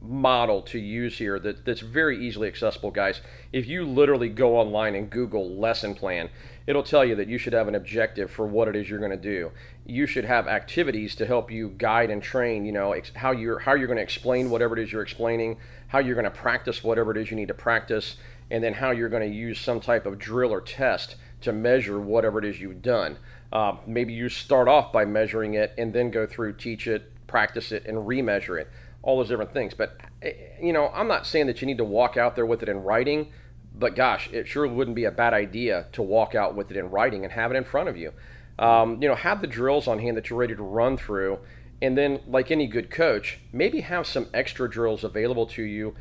model 0.00 0.62
to 0.62 0.78
use 0.78 1.18
here 1.18 1.38
that, 1.38 1.64
that's 1.64 1.80
very 1.80 2.24
easily 2.24 2.48
accessible, 2.48 2.90
guys. 2.90 3.20
If 3.52 3.66
you 3.66 3.84
literally 3.84 4.28
go 4.28 4.56
online 4.56 4.94
and 4.94 5.10
Google 5.10 5.56
lesson 5.56 5.94
plan, 5.94 6.28
it'll 6.66 6.82
tell 6.82 7.04
you 7.04 7.14
that 7.16 7.28
you 7.28 7.38
should 7.38 7.52
have 7.52 7.68
an 7.68 7.74
objective 7.74 8.30
for 8.30 8.46
what 8.46 8.68
it 8.68 8.76
is 8.76 8.88
you're 8.88 8.98
going 8.98 9.10
to 9.10 9.16
do. 9.16 9.52
You 9.86 10.06
should 10.06 10.24
have 10.24 10.46
activities 10.46 11.14
to 11.16 11.26
help 11.26 11.50
you 11.50 11.70
guide 11.70 12.10
and 12.10 12.22
train. 12.22 12.64
You 12.64 12.72
know 12.72 12.92
ex- 12.92 13.12
how 13.14 13.32
you're 13.32 13.60
how 13.60 13.74
you're 13.74 13.86
going 13.86 13.98
to 13.98 14.02
explain 14.02 14.50
whatever 14.50 14.76
it 14.76 14.82
is 14.82 14.92
you're 14.92 15.02
explaining, 15.02 15.56
how 15.88 15.98
you're 15.98 16.14
going 16.14 16.24
to 16.24 16.30
practice 16.30 16.84
whatever 16.84 17.10
it 17.10 17.16
is 17.16 17.30
you 17.30 17.36
need 17.36 17.48
to 17.48 17.54
practice, 17.54 18.16
and 18.50 18.62
then 18.62 18.74
how 18.74 18.90
you're 18.90 19.08
going 19.08 19.28
to 19.28 19.36
use 19.36 19.58
some 19.58 19.80
type 19.80 20.06
of 20.06 20.18
drill 20.18 20.52
or 20.52 20.60
test 20.60 21.16
to 21.40 21.52
measure 21.52 21.98
whatever 22.00 22.38
it 22.38 22.44
is 22.44 22.60
you've 22.60 22.82
done. 22.82 23.18
Uh, 23.52 23.76
maybe 23.86 24.12
you 24.12 24.28
start 24.28 24.68
off 24.68 24.92
by 24.92 25.04
measuring 25.04 25.54
it 25.54 25.72
and 25.78 25.92
then 25.92 26.10
go 26.10 26.26
through, 26.26 26.52
teach 26.52 26.86
it, 26.86 27.12
practice 27.26 27.72
it, 27.72 27.84
and 27.86 27.98
remeasure 27.98 28.60
it. 28.60 28.68
All 29.06 29.16
those 29.16 29.28
different 29.28 29.54
things. 29.54 29.72
But, 29.72 29.96
eh, 30.20 30.32
you 30.60 30.74
know, 30.74 30.88
I'm 30.92 31.08
not 31.08 31.26
saying 31.26 31.46
that 31.46 31.62
you 31.62 31.66
need 31.66 31.78
to 31.78 31.84
walk 31.84 32.18
out 32.18 32.34
there 32.34 32.44
with 32.44 32.62
it 32.62 32.68
in 32.68 32.82
writing, 32.82 33.32
but 33.74 33.96
gosh, 33.96 34.28
it 34.32 34.46
sure 34.46 34.66
wouldn't 34.66 34.96
be 34.96 35.04
a 35.04 35.10
bad 35.10 35.32
idea 35.32 35.86
to 35.92 36.02
walk 36.02 36.34
out 36.34 36.54
with 36.54 36.70
it 36.70 36.76
in 36.76 36.90
writing 36.90 37.24
and 37.24 37.32
have 37.32 37.50
it 37.50 37.56
in 37.56 37.64
front 37.64 37.88
of 37.88 37.96
you. 37.96 38.12
Um, 38.58 39.00
you 39.00 39.08
know, 39.08 39.14
have 39.14 39.40
the 39.40 39.46
drills 39.46 39.88
on 39.88 40.00
hand 40.00 40.18
that 40.18 40.28
you're 40.28 40.38
ready 40.38 40.54
to 40.54 40.62
run 40.62 40.98
through. 40.98 41.38
And 41.80 41.96
then, 41.96 42.20
like 42.26 42.50
any 42.50 42.66
good 42.66 42.90
coach, 42.90 43.38
maybe 43.52 43.80
have 43.80 44.06
some 44.06 44.26
extra 44.34 44.68
drills 44.68 45.04
available 45.04 45.46
to 45.46 45.62
you 45.62 45.94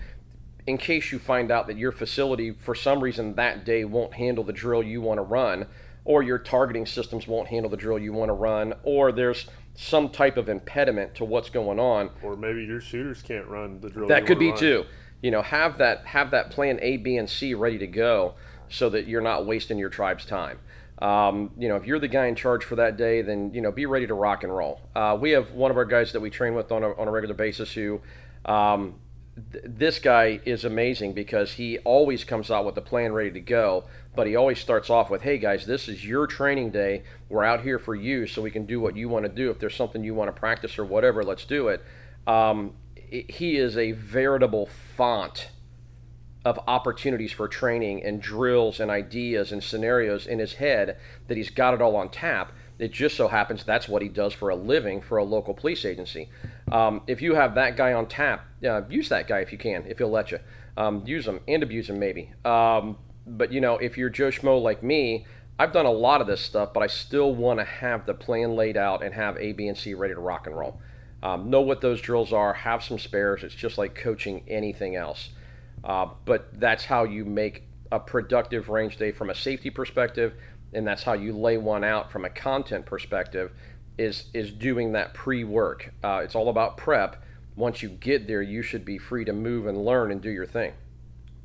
in 0.68 0.78
case 0.78 1.12
you 1.12 1.20
find 1.20 1.52
out 1.52 1.68
that 1.68 1.78
your 1.78 1.92
facility, 1.92 2.52
for 2.52 2.74
some 2.74 3.02
reason, 3.02 3.36
that 3.36 3.66
day 3.66 3.86
won't 3.86 4.14
handle 4.14 4.44
the 4.44 4.54
drill 4.54 4.82
you 4.82 5.02
want 5.02 5.20
to 5.20 5.22
run, 5.22 5.68
or 6.06 6.24
your 6.24 6.40
targeting 6.40 6.86
systems 6.86 7.28
won't 7.28 7.50
handle 7.50 7.70
the 7.70 7.78
drill 7.78 8.00
you 8.00 8.14
want 8.14 8.30
to 8.30 8.34
run, 8.34 8.74
or 8.84 9.12
there's 9.12 9.48
some 9.76 10.10
type 10.10 10.38
of 10.38 10.50
impediment 10.50 11.16
to 11.16 11.26
what's 11.26 11.50
going 11.50 11.80
on. 11.80 12.10
Or 12.24 12.36
maybe 12.36 12.64
your 12.64 12.82
shooters 12.82 13.22
can't 13.22 13.48
run 13.48 13.82
the 13.82 13.90
drill. 13.90 14.08
That 14.08 14.26
could 14.26 14.40
be 14.40 14.50
run. 14.50 14.58
too. 14.58 14.86
You 15.22 15.32
know, 15.32 15.42
have 15.42 15.78
that 15.78 16.06
have 16.08 16.32
that 16.32 16.52
plan 16.52 16.80
A, 16.82 16.98
B, 16.98 17.18
and 17.18 17.30
C 17.30 17.54
ready 17.54 17.78
to 17.80 17.88
go, 17.88 18.36
so 18.70 18.90
that 18.90 19.08
you're 19.08 19.22
not 19.22 19.46
wasting 19.46 19.78
your 19.78 19.90
tribe's 19.90 20.26
time. 20.26 20.60
Um, 21.00 21.52
you 21.58 21.68
know, 21.68 21.76
if 21.76 21.86
you're 21.86 22.00
the 22.00 22.08
guy 22.08 22.28
in 22.28 22.36
charge 22.36 22.64
for 22.64 22.76
that 22.78 22.96
day, 22.96 23.22
then 23.22 23.54
you 23.54 23.62
know 23.62 23.72
be 23.72 23.86
ready 23.86 24.08
to 24.08 24.14
rock 24.14 24.44
and 24.44 24.56
roll. 24.56 24.82
Uh, 24.96 25.18
we 25.20 25.32
have 25.32 25.52
one 25.52 25.72
of 25.72 25.78
our 25.78 25.86
guys 25.86 26.14
that 26.14 26.22
we 26.22 26.30
train 26.30 26.56
with 26.56 26.72
on 26.72 26.84
a, 26.84 26.94
on 26.94 27.08
a 27.08 27.12
regular 27.12 27.36
basis 27.36 27.72
who 27.74 28.02
um, 28.46 28.96
this 29.36 30.00
guy 30.00 30.40
is 30.46 30.64
amazing 30.64 31.14
because 31.14 31.54
he 31.54 31.78
always 31.80 32.24
comes 32.24 32.50
out 32.50 32.66
with 32.66 32.78
a 32.78 32.82
plan 32.82 33.12
ready 33.12 33.32
to 33.32 33.42
go, 33.42 33.84
but 34.16 34.28
he 34.28 34.36
always 34.36 34.60
starts 34.60 34.90
off 34.90 35.10
with, 35.10 35.24
"Hey 35.24 35.38
guys, 35.38 35.66
this 35.66 35.90
is 35.90 36.06
your 36.06 36.26
training 36.26 36.72
day. 36.72 37.04
We're 37.28 37.44
out 37.44 37.62
here 37.62 37.78
for 37.78 37.96
you, 37.96 38.28
so 38.28 38.42
we 38.42 38.52
can 38.52 38.66
do 38.66 38.80
what 38.80 38.96
you 38.96 39.10
want 39.10 39.26
to 39.26 39.32
do. 39.32 39.50
If 39.50 39.60
there's 39.60 39.76
something 39.76 40.04
you 40.04 40.14
want 40.14 40.34
to 40.34 40.40
practice 40.40 40.80
or 40.80 40.86
whatever, 40.86 41.24
let's 41.24 41.46
do 41.46 41.68
it." 41.68 41.84
Um, 42.26 42.76
he 42.96 43.58
is 43.58 43.78
a 43.78 43.92
veritable 43.92 44.66
font 44.66 45.50
of 46.46 46.60
opportunities 46.68 47.32
for 47.32 47.48
training 47.48 48.04
and 48.04 48.22
drills 48.22 48.80
and 48.80 48.90
ideas 48.90 49.52
and 49.52 49.64
scenarios 49.64 50.28
in 50.28 50.40
his 50.40 50.54
head 50.54 50.98
that 51.28 51.38
he's 51.38 51.50
got 51.50 51.74
it 51.74 51.82
all 51.82 51.96
on 51.96 52.08
tap 52.10 52.52
it 52.78 52.92
just 52.92 53.16
so 53.16 53.28
happens 53.28 53.64
that's 53.64 53.88
what 53.88 54.02
he 54.02 54.10
does 54.10 54.34
for 54.34 54.50
a 54.50 54.56
living 54.56 55.02
for 55.02 55.18
a 55.18 55.24
local 55.24 55.54
police 55.54 55.86
agency. 55.86 56.30
Um, 56.72 57.02
if 57.08 57.22
you 57.22 57.36
have 57.36 57.56
that 57.56 57.78
guy 57.78 57.94
on 57.94 58.08
tap, 58.08 58.46
uh, 58.64 58.82
use 58.90 59.10
that 59.10 59.28
guy 59.28 59.40
if 59.40 59.52
you 59.52 59.58
can, 59.58 59.86
if 59.88 60.00
he'll 60.00 60.10
let 60.10 60.32
you. 60.32 60.40
Um, 60.78 61.04
use 61.06 61.28
him 61.28 61.40
and 61.48 61.64
abuse 61.64 61.90
him 61.90 62.00
maybe. 62.00 62.34
Um, 62.44 62.98
but 63.26 63.52
you 63.52 63.62
know, 63.62 63.78
if 63.78 63.98
you're 63.98 64.10
Joe 64.10 64.30
Schmo 64.30 64.62
like 64.62 64.84
me, 64.84 65.26
I've 65.58 65.72
done 65.72 65.86
a 65.86 65.92
lot 65.92 66.22
of 66.22 66.28
this 66.28 66.42
stuff, 66.42 66.74
but 66.74 66.84
I 66.84 66.88
still 66.88 67.34
want 67.34 67.60
to 67.60 67.66
have 67.66 68.06
the 68.06 68.14
plan 68.14 68.56
laid 68.56 68.76
out 68.76 69.04
and 69.04 69.14
have 69.14 69.38
A, 69.38 69.54
B, 69.54 69.68
and 69.68 69.78
C 69.78 69.94
ready 69.94 70.14
to 70.14 70.20
rock 70.20 70.48
and 70.48 70.58
roll. 70.58 70.82
Um, 71.24 71.50
know 71.50 71.62
what 71.62 71.82
those 71.82 72.02
drills 72.02 72.34
are. 72.34 72.54
Have 72.54 72.84
some 72.84 73.00
spares. 73.00 73.44
It's 73.44 73.56
just 73.56 73.78
like 73.78 73.96
coaching 73.96 74.44
anything 74.48 74.96
else. 74.96 75.30
Uh, 75.84 76.08
but 76.26 76.60
that's 76.60 76.86
how 76.86 77.04
you 77.04 77.24
make 77.24 77.64
a 77.92 78.00
productive 78.00 78.68
range 78.68 78.98
day 78.98 79.12
from 79.12 79.30
a 79.30 79.36
safety 79.36 79.70
perspective 79.70 80.34
and 80.76 80.86
that's 80.86 81.04
how 81.04 81.14
you 81.14 81.36
lay 81.36 81.58
one 81.58 81.84
out 81.84 82.12
from 82.12 82.26
a 82.26 82.30
content 82.30 82.86
perspective 82.86 83.52
is 83.98 84.26
is 84.34 84.52
doing 84.52 84.94
that 84.94 85.14
pre-work. 85.14 85.94
Uh, 86.04 86.22
it's 86.24 86.36
all 86.36 86.50
about 86.50 86.78
prep. 86.78 87.22
Once 87.56 87.82
you 87.82 87.90
get 87.90 88.28
there 88.28 88.42
you 88.42 88.62
should 88.62 88.84
be 88.84 88.98
free 88.98 89.24
to 89.26 89.34
move 89.34 89.66
and 89.66 89.86
learn 89.86 90.12
and 90.12 90.22
do 90.22 90.30
your 90.30 90.46
thing. 90.46 90.74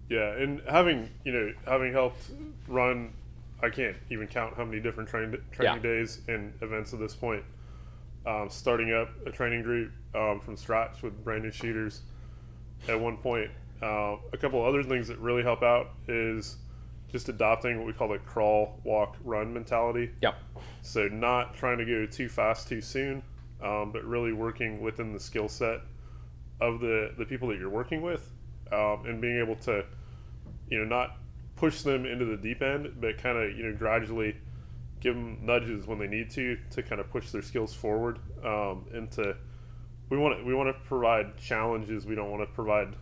Yeah 0.08 0.34
and 0.34 0.60
having 0.68 1.10
you 1.24 1.32
know 1.32 1.52
having 1.66 1.92
helped 1.92 2.24
run 2.66 3.12
i 3.62 3.68
can't 3.68 3.96
even 4.10 4.26
count 4.26 4.56
how 4.56 4.64
many 4.64 4.80
different 4.80 5.08
train, 5.08 5.36
training 5.52 5.76
yeah. 5.76 5.82
days 5.82 6.20
and 6.28 6.52
events 6.62 6.92
at 6.92 6.98
this 6.98 7.14
point. 7.14 7.44
Um, 8.26 8.48
starting 8.50 8.92
up 8.92 9.08
a 9.24 9.30
training 9.30 9.62
group 9.62 9.92
um, 10.14 10.40
from 10.40 10.56
scratch 10.56 11.02
with 11.02 11.24
brand 11.24 11.42
new 11.42 11.50
shooters 11.50 12.02
at 12.88 13.00
one 13.00 13.16
point. 13.16 13.50
Uh, 13.82 14.16
a 14.32 14.36
couple 14.36 14.62
other 14.62 14.82
things 14.82 15.08
that 15.08 15.18
really 15.18 15.42
help 15.42 15.62
out 15.62 15.92
is 16.06 16.56
just 17.10 17.28
adopting 17.28 17.78
what 17.78 17.86
we 17.86 17.92
call 17.92 18.08
the 18.08 18.18
crawl, 18.18 18.78
walk, 18.84 19.16
run 19.24 19.52
mentality. 19.52 20.10
Yep. 20.22 20.36
So 20.82 21.08
not 21.08 21.54
trying 21.54 21.78
to 21.78 21.84
go 21.84 22.06
too 22.06 22.28
fast 22.28 22.68
too 22.68 22.80
soon, 22.80 23.22
um, 23.62 23.92
but 23.92 24.04
really 24.04 24.32
working 24.32 24.80
within 24.80 25.12
the 25.12 25.20
skill 25.20 25.48
set 25.48 25.80
of 26.60 26.80
the 26.80 27.12
the 27.16 27.24
people 27.24 27.48
that 27.48 27.58
you're 27.58 27.70
working 27.70 28.02
with, 28.02 28.30
um, 28.72 29.04
and 29.06 29.20
being 29.20 29.38
able 29.38 29.56
to, 29.56 29.84
you 30.68 30.78
know, 30.78 30.84
not 30.84 31.16
push 31.56 31.82
them 31.82 32.06
into 32.06 32.24
the 32.24 32.36
deep 32.36 32.62
end, 32.62 32.94
but 33.00 33.18
kind 33.18 33.36
of 33.36 33.56
you 33.56 33.64
know 33.64 33.76
gradually 33.76 34.36
give 35.00 35.14
them 35.14 35.38
nudges 35.42 35.86
when 35.86 35.98
they 35.98 36.06
need 36.06 36.30
to 36.30 36.58
to 36.70 36.82
kind 36.82 37.00
of 37.00 37.10
push 37.10 37.30
their 37.30 37.42
skills 37.42 37.74
forward. 37.74 38.18
Um, 38.44 38.86
and 38.92 39.10
to 39.12 39.36
we 40.08 40.18
want 40.18 40.38
to 40.38 40.44
we 40.44 40.54
want 40.54 40.74
to 40.74 40.80
provide 40.84 41.36
challenges. 41.38 42.06
We 42.06 42.14
don't 42.14 42.30
want 42.30 42.42
to 42.42 42.54
provide 42.54 42.96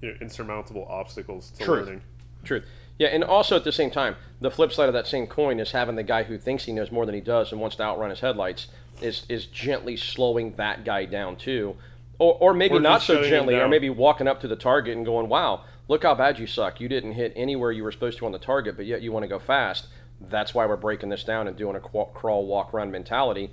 you 0.00 0.10
know 0.10 0.14
insurmountable 0.20 0.86
obstacles 0.88 1.50
to 1.52 1.64
Truth. 1.64 1.86
learning. 1.86 2.02
Truth. 2.44 2.64
Yeah, 2.98 3.08
and 3.08 3.24
also 3.24 3.56
at 3.56 3.64
the 3.64 3.72
same 3.72 3.90
time, 3.90 4.16
the 4.40 4.50
flip 4.50 4.72
side 4.72 4.88
of 4.88 4.94
that 4.94 5.06
same 5.06 5.26
coin 5.26 5.58
is 5.58 5.72
having 5.72 5.96
the 5.96 6.02
guy 6.04 6.22
who 6.22 6.38
thinks 6.38 6.64
he 6.64 6.72
knows 6.72 6.92
more 6.92 7.04
than 7.06 7.14
he 7.14 7.20
does 7.20 7.50
and 7.50 7.60
wants 7.60 7.76
to 7.76 7.82
outrun 7.82 8.10
his 8.10 8.20
headlights 8.20 8.68
is 9.00 9.24
is 9.28 9.46
gently 9.46 9.96
slowing 9.96 10.52
that 10.52 10.84
guy 10.84 11.04
down 11.04 11.36
too, 11.36 11.76
or 12.18 12.36
or 12.40 12.54
maybe 12.54 12.76
or 12.76 12.80
not 12.80 13.02
so 13.02 13.24
gently, 13.24 13.56
or 13.56 13.68
maybe 13.68 13.90
walking 13.90 14.28
up 14.28 14.40
to 14.40 14.48
the 14.48 14.56
target 14.56 14.96
and 14.96 15.04
going, 15.04 15.28
"Wow, 15.28 15.64
look 15.88 16.04
how 16.04 16.14
bad 16.14 16.38
you 16.38 16.46
suck! 16.46 16.80
You 16.80 16.88
didn't 16.88 17.12
hit 17.12 17.32
anywhere 17.34 17.72
you 17.72 17.82
were 17.82 17.90
supposed 17.90 18.18
to 18.18 18.26
on 18.26 18.32
the 18.32 18.38
target, 18.38 18.76
but 18.76 18.86
yet 18.86 19.02
you 19.02 19.10
want 19.10 19.24
to 19.24 19.28
go 19.28 19.40
fast." 19.40 19.88
That's 20.20 20.54
why 20.54 20.64
we're 20.64 20.76
breaking 20.76 21.08
this 21.08 21.24
down 21.24 21.48
and 21.48 21.56
doing 21.56 21.74
a 21.74 21.80
crawl, 21.80 22.46
walk, 22.46 22.72
run 22.72 22.90
mentality. 22.92 23.50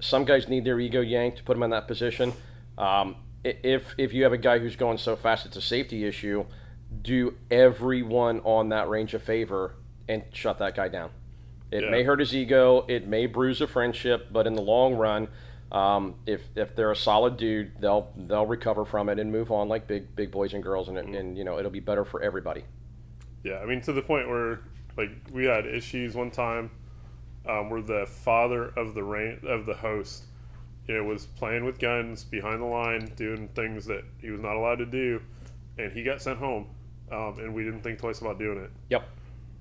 Some 0.00 0.24
guys 0.24 0.48
need 0.48 0.64
their 0.64 0.80
ego 0.80 1.00
yanked 1.00 1.38
to 1.38 1.44
put 1.44 1.54
them 1.54 1.62
in 1.62 1.70
that 1.70 1.86
position. 1.86 2.32
Um, 2.76 3.14
if 3.44 3.94
if 3.96 4.12
you 4.12 4.24
have 4.24 4.32
a 4.32 4.38
guy 4.38 4.58
who's 4.58 4.74
going 4.74 4.98
so 4.98 5.14
fast, 5.14 5.46
it's 5.46 5.56
a 5.56 5.62
safety 5.62 6.04
issue 6.04 6.44
do 7.02 7.34
everyone 7.50 8.40
on 8.40 8.70
that 8.70 8.88
range 8.88 9.14
a 9.14 9.18
favor 9.18 9.74
and 10.08 10.22
shut 10.32 10.58
that 10.58 10.74
guy 10.74 10.88
down. 10.88 11.10
It 11.70 11.84
yeah. 11.84 11.90
may 11.90 12.02
hurt 12.02 12.18
his 12.18 12.34
ego, 12.34 12.84
it 12.88 13.06
may 13.06 13.26
bruise 13.26 13.60
a 13.60 13.66
friendship, 13.66 14.28
but 14.32 14.46
in 14.46 14.54
the 14.54 14.62
long 14.62 14.94
run, 14.94 15.28
um, 15.70 16.16
if 16.26 16.42
if 16.56 16.74
they're 16.74 16.90
a 16.90 16.96
solid 16.96 17.36
dude, 17.36 17.80
they'll 17.80 18.10
they'll 18.16 18.46
recover 18.46 18.84
from 18.84 19.08
it 19.08 19.20
and 19.20 19.30
move 19.30 19.52
on 19.52 19.68
like 19.68 19.86
big 19.86 20.16
big 20.16 20.32
boys 20.32 20.52
and 20.52 20.62
girls, 20.62 20.88
and 20.88 20.98
mm-hmm. 20.98 21.14
and 21.14 21.38
you 21.38 21.44
know 21.44 21.58
it'll 21.58 21.70
be 21.70 21.80
better 21.80 22.04
for 22.04 22.20
everybody. 22.22 22.64
Yeah, 23.44 23.58
I 23.58 23.66
mean 23.66 23.80
to 23.82 23.92
the 23.92 24.02
point 24.02 24.28
where 24.28 24.60
like 24.96 25.10
we 25.32 25.44
had 25.44 25.66
issues 25.66 26.16
one 26.16 26.32
time 26.32 26.72
um, 27.48 27.70
where 27.70 27.82
the 27.82 28.06
father 28.06 28.66
of 28.76 28.94
the 28.94 29.04
rain 29.04 29.38
of 29.44 29.64
the 29.66 29.74
host, 29.74 30.24
you 30.88 30.96
know, 30.96 31.04
was 31.04 31.26
playing 31.26 31.64
with 31.64 31.78
guns 31.78 32.24
behind 32.24 32.60
the 32.60 32.66
line, 32.66 33.12
doing 33.16 33.48
things 33.54 33.86
that 33.86 34.04
he 34.20 34.30
was 34.30 34.40
not 34.40 34.56
allowed 34.56 34.78
to 34.78 34.86
do, 34.86 35.22
and 35.78 35.92
he 35.92 36.02
got 36.02 36.20
sent 36.20 36.38
home 36.38 36.66
um, 37.10 37.38
and 37.38 37.54
we 37.54 37.64
didn't 37.64 37.82
think 37.82 37.98
twice 37.98 38.20
about 38.20 38.38
doing 38.38 38.58
it. 38.58 38.70
Yep. 38.90 39.08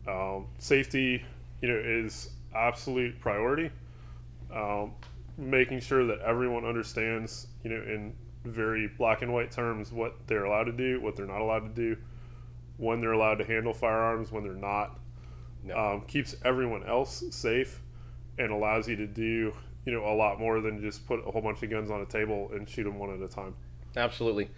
Um, 0.08 0.48
safety, 0.58 1.24
you 1.62 1.70
know, 1.70 1.82
is 1.84 2.29
absolute 2.56 3.20
priority. 3.20 3.72
Um, 4.53 4.94
making 5.38 5.79
sure 5.79 6.06
that 6.08 6.20
everyone 6.20 6.65
understands, 6.65 7.48
you 7.63 7.70
know, 7.70 7.77
in 7.77 8.13
very 8.46 8.89
black 8.98 9.22
and 9.22 9.34
white 9.34 9.51
terms, 9.51 9.91
what 9.91 10.15
they're 10.27 10.46
allowed 10.46 10.65
to 10.65 10.72
do, 10.72 11.01
what 11.01 11.15
they're 11.15 11.25
not 11.25 11.41
allowed 11.41 11.75
to 11.75 11.82
do, 11.82 11.98
when 12.77 13.01
they're 13.01 13.13
allowed 13.13 13.36
to 13.36 13.46
handle 13.46 13.74
firearms, 13.74 14.32
when 14.32 14.44
they're 14.44 14.53
not, 14.53 15.00
no. 15.63 15.77
Um, 15.77 16.01
keeps 16.08 16.36
everyone 16.46 16.86
else 16.88 17.24
safe, 17.32 17.82
and 18.38 18.50
allows 18.51 18.88
you 18.88 18.96
to 18.96 19.06
do 19.06 19.53
you 19.86 19.94
know 19.94 20.06
a 20.06 20.15
lot 20.15 20.39
more 20.39 20.62
than 20.62 20.79
just 20.82 21.06
put 21.08 21.20
a 21.27 21.32
whole 21.32 21.41
bunch 21.41 21.63
of 21.63 21.70
guns 21.70 21.89
on 21.89 22.01
a 22.01 22.06
table 22.06 22.50
and 22.53 22.70
shoot 22.70 22.84
them 22.84 23.00
one 23.00 23.13
at 23.13 23.22
a 23.22 23.27
time. 23.27 23.56
Absolutely. 23.96 24.50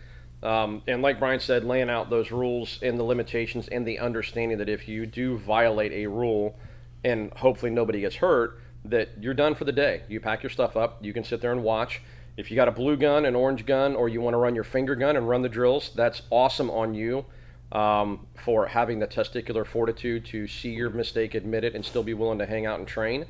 Um, 0.44 0.82
and 0.88 1.02
like 1.02 1.20
Brian 1.20 1.40
said, 1.40 1.64
laying 1.64 1.90
out 1.90 2.10
those 2.10 2.32
rules 2.32 2.80
and 2.82 2.98
the 2.98 3.04
limitations 3.04 3.68
and 3.68 3.86
the 3.86 4.00
understanding 4.00 4.58
that 4.58 4.70
if 4.70 4.88
you 4.88 5.06
do 5.06 5.38
violate 5.38 5.92
a 5.92 6.08
rule 6.08 6.58
and 7.04 7.32
hopefully 7.34 7.72
nobody 7.72 8.02
gets 8.02 8.16
hurt, 8.16 8.60
that 8.86 9.10
you're 9.20 9.36
done 9.36 9.54
for 9.54 9.66
the 9.66 9.72
day. 9.72 10.02
You 10.08 10.20
pack 10.20 10.42
your 10.42 10.50
stuff 10.50 10.76
up, 10.76 10.98
you 11.04 11.14
can 11.14 11.24
sit 11.24 11.42
there 11.42 11.52
and 11.52 11.64
watch. 11.64 12.02
If 12.38 12.50
you 12.50 12.56
got 12.56 12.68
a 12.68 12.72
blue 12.72 12.98
gun, 12.98 13.26
an 13.26 13.36
orange 13.36 13.66
gun, 13.66 13.96
or 13.96 14.10
you 14.10 14.22
want 14.22 14.34
to 14.34 14.38
run 14.38 14.56
your 14.56 14.64
finger 14.64 14.96
gun 14.96 15.16
and 15.16 15.28
run 15.28 15.42
the 15.42 15.50
drills, 15.50 15.92
that's 15.96 16.24
awesome 16.32 16.72
on 16.72 16.94
you 16.94 17.26
um, 17.72 18.26
for 18.36 18.68
having 18.68 19.00
the 19.00 19.08
testicular 19.08 19.66
fortitude 19.66 20.26
to 20.26 20.48
see 20.48 20.72
your 20.72 20.90
mistake, 20.90 21.36
admit 21.36 21.64
it, 21.64 21.76
and 21.76 21.86
still 21.86 22.04
be 22.04 22.14
willing 22.14 22.40
to 22.40 22.46
hang 22.46 22.66
out 22.66 22.80
and 22.80 22.88
train. 22.88 23.26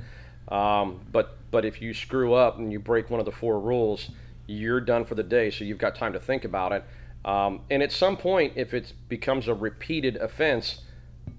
Um, 0.48 1.02
but 1.12 1.38
but 1.52 1.66
if 1.66 1.82
you 1.82 1.94
screw 1.94 2.34
up 2.34 2.58
and 2.58 2.72
you 2.72 2.80
break 2.80 3.10
one 3.10 3.20
of 3.20 3.26
the 3.26 3.32
four 3.32 3.60
rules, 3.60 4.10
you're 4.48 4.80
done 4.80 5.06
for 5.06 5.16
the 5.16 5.24
day. 5.24 5.50
So 5.50 5.64
you've 5.64 5.78
got 5.78 5.96
time 5.96 6.14
to 6.14 6.20
think 6.20 6.46
about 6.46 6.72
it. 6.72 6.84
Um, 7.24 7.62
and 7.70 7.84
at 7.84 7.92
some 7.92 8.18
point, 8.18 8.54
if 8.56 8.74
it 8.74 8.94
becomes 9.08 9.48
a 9.48 9.54
repeated 9.54 10.16
offense, 10.16 10.82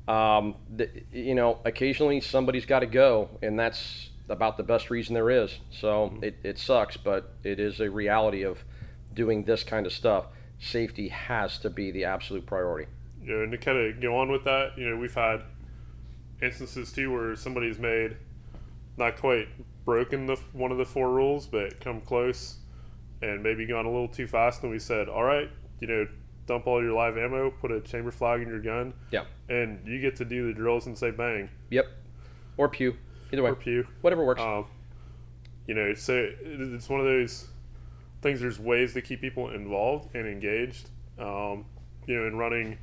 um, 0.06 0.56
the, 0.74 0.88
you 1.12 1.34
know, 1.34 1.58
occasionally 1.64 2.20
somebody's 2.20 2.66
got 2.66 2.80
to 2.80 2.86
go, 2.86 3.30
and 3.42 3.58
that's 3.58 4.10
about 4.28 4.56
the 4.56 4.62
best 4.62 4.90
reason 4.90 5.14
there 5.14 5.30
is. 5.30 5.58
So 5.70 6.16
it, 6.22 6.36
it 6.42 6.58
sucks, 6.58 6.96
but 6.96 7.34
it 7.42 7.58
is 7.58 7.80
a 7.80 7.90
reality 7.90 8.42
of 8.42 8.64
doing 9.12 9.44
this 9.44 9.62
kind 9.62 9.86
of 9.86 9.92
stuff. 9.92 10.26
Safety 10.60 11.08
has 11.08 11.58
to 11.58 11.70
be 11.70 11.90
the 11.90 12.04
absolute 12.04 12.46
priority. 12.46 12.88
Know, 13.22 13.42
and 13.42 13.52
to 13.52 13.58
kind 13.58 13.78
of 13.78 14.00
go 14.00 14.16
on 14.16 14.30
with 14.30 14.44
that, 14.44 14.76
you 14.76 14.88
know, 14.88 14.96
we've 14.96 15.14
had 15.14 15.42
instances 16.40 16.92
too 16.92 17.12
where 17.12 17.36
somebody's 17.36 17.78
made 17.78 18.16
not 18.96 19.16
quite 19.16 19.48
broken 19.84 20.26
the 20.26 20.36
one 20.52 20.72
of 20.72 20.78
the 20.78 20.84
four 20.84 21.10
rules, 21.10 21.46
but 21.46 21.80
come 21.80 22.00
close 22.00 22.56
and 23.20 23.42
maybe 23.42 23.64
gone 23.66 23.86
a 23.86 23.90
little 23.90 24.08
too 24.08 24.26
fast, 24.26 24.62
and 24.62 24.70
we 24.72 24.78
said, 24.78 25.08
all 25.08 25.22
right, 25.22 25.50
you 25.82 25.88
know, 25.88 26.06
dump 26.46 26.66
all 26.68 26.80
your 26.80 26.92
live 26.92 27.18
ammo, 27.18 27.50
put 27.50 27.72
a 27.72 27.80
chamber 27.80 28.12
flag 28.12 28.40
in 28.40 28.46
your 28.48 28.60
gun, 28.60 28.94
Yeah. 29.10 29.24
and 29.48 29.80
you 29.84 30.00
get 30.00 30.14
to 30.16 30.24
do 30.24 30.46
the 30.46 30.52
drills 30.54 30.86
and 30.86 30.96
say 30.96 31.10
bang 31.10 31.48
Yep. 31.70 31.86
Or 32.56 32.68
pew. 32.68 32.96
Either 33.32 33.42
way. 33.42 33.50
or 33.50 33.56
pew. 33.56 33.86
Whatever 34.00 34.24
works. 34.24 34.40
Um, 34.40 34.66
you 35.66 35.74
know, 35.74 35.92
so 35.94 36.30
it's 36.40 36.88
one 36.88 37.00
of 37.00 37.06
those 37.06 37.48
things. 38.20 38.40
There's 38.40 38.60
ways 38.60 38.92
to 38.94 39.02
keep 39.02 39.20
people 39.20 39.50
involved 39.50 40.14
and 40.14 40.26
engaged. 40.28 40.90
Um, 41.18 41.64
you 42.06 42.16
know, 42.16 42.26
in 42.26 42.36
running, 42.36 42.78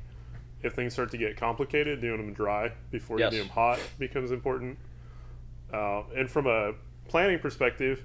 if 0.62 0.74
things 0.74 0.92
start 0.92 1.10
to 1.12 1.16
get 1.18 1.36
complicated, 1.38 2.00
doing 2.02 2.18
them 2.18 2.34
dry 2.34 2.72
before 2.90 3.18
Yes. 3.18 3.32
you 3.32 3.38
do 3.38 3.44
them 3.44 3.52
hot 3.52 3.78
becomes 3.98 4.30
important. 4.30 4.78
Uh, 5.72 6.02
and 6.16 6.28
from 6.30 6.46
a 6.46 6.72
planning 7.08 7.38
perspective, 7.38 8.04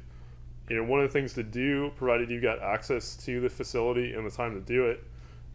you 0.69 0.75
know, 0.77 0.84
one 0.84 1.00
of 1.00 1.07
the 1.07 1.13
things 1.13 1.34
to 1.34 1.43
do, 1.43 1.91
provided 1.95 2.29
you've 2.29 2.41
got 2.43 2.62
access 2.62 3.15
to 3.17 3.39
the 3.39 3.50
facility 3.50 4.13
and 4.13 4.25
the 4.25 4.31
time 4.31 4.53
to 4.55 4.62
do 4.62 4.86
it, 4.86 5.03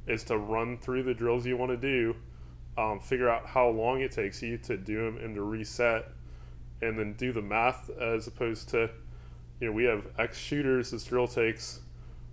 is 0.06 0.24
to 0.24 0.36
run 0.38 0.78
through 0.78 1.02
the 1.02 1.14
drills 1.14 1.46
you 1.46 1.56
want 1.56 1.70
to 1.70 1.76
do, 1.76 2.14
um, 2.78 3.00
figure 3.00 3.28
out 3.28 3.46
how 3.46 3.68
long 3.68 4.00
it 4.00 4.12
takes 4.12 4.42
you 4.42 4.56
to 4.58 4.76
do 4.76 5.04
them 5.04 5.16
and 5.18 5.34
to 5.34 5.42
reset, 5.42 6.08
and 6.82 6.98
then 6.98 7.12
do 7.14 7.32
the 7.32 7.42
math 7.42 7.90
as 8.00 8.26
opposed 8.26 8.68
to, 8.70 8.88
you 9.60 9.66
know, 9.66 9.72
we 9.72 9.84
have 9.84 10.06
X 10.18 10.38
shooters, 10.38 10.90
this 10.92 11.04
drill 11.04 11.26
takes 11.28 11.80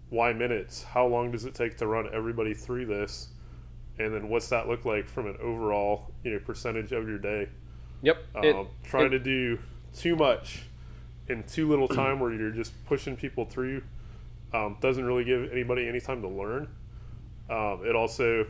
Y 0.09 0.31
minutes. 0.31 0.83
How 0.83 1.05
long 1.05 1.31
does 1.31 1.43
it 1.45 1.53
take 1.53 1.77
to 1.77 1.87
run 1.87 2.07
everybody 2.13 2.53
through 2.53 2.85
this? 2.85 3.29
And 3.99 4.13
then 4.13 4.29
what's 4.29 4.47
that 4.49 4.67
look 4.67 4.85
like 4.85 5.09
from 5.09 5.25
an 5.27 5.35
overall, 5.41 6.11
you 6.23 6.31
know, 6.31 6.39
percentage 6.39 6.91
of 6.91 7.09
your 7.09 7.17
day? 7.17 7.49
yep. 8.03 8.23
It- 8.35 8.55
Um, 8.55 8.67
trying 8.83 9.07
it- 9.07 9.09
to 9.09 9.19
do 9.19 9.59
too 9.93 10.15
much 10.15 10.63
in 11.29 11.43
too 11.43 11.67
little 11.67 11.87
time 11.87 12.19
where 12.19 12.31
you're 12.33 12.51
just 12.51 12.73
pushing 12.85 13.15
people 13.15 13.45
through 13.45 13.83
um, 14.53 14.77
doesn't 14.81 15.03
really 15.03 15.23
give 15.25 15.51
anybody 15.51 15.87
any 15.87 15.99
time 15.99 16.21
to 16.21 16.27
learn. 16.27 16.67
Um, 17.49 17.81
it 17.85 17.95
also 17.95 18.45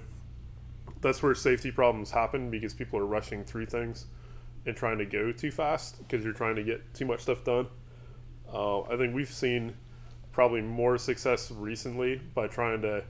that's 1.01 1.21
where 1.21 1.35
safety 1.35 1.71
problems 1.71 2.11
happen 2.11 2.49
because 2.49 2.73
people 2.73 2.99
are 2.99 3.05
rushing 3.05 3.43
through 3.43 3.67
things 3.67 4.05
and 4.65 4.75
trying 4.75 4.97
to 4.97 5.05
go 5.05 5.31
too 5.31 5.51
fast 5.51 5.97
because 5.99 6.23
you're 6.23 6.33
trying 6.33 6.55
to 6.55 6.63
get 6.63 6.93
too 6.93 7.05
much 7.05 7.21
stuff 7.21 7.43
done. 7.43 7.67
Uh, 8.51 8.81
I 8.81 8.97
think 8.97 9.13
we've 9.13 9.29
seen 9.31 9.73
probably 10.31 10.61
more 10.61 10.97
success 10.97 11.51
recently 11.51 12.21
by 12.33 12.47
trying 12.47 12.81
to 12.83 13.03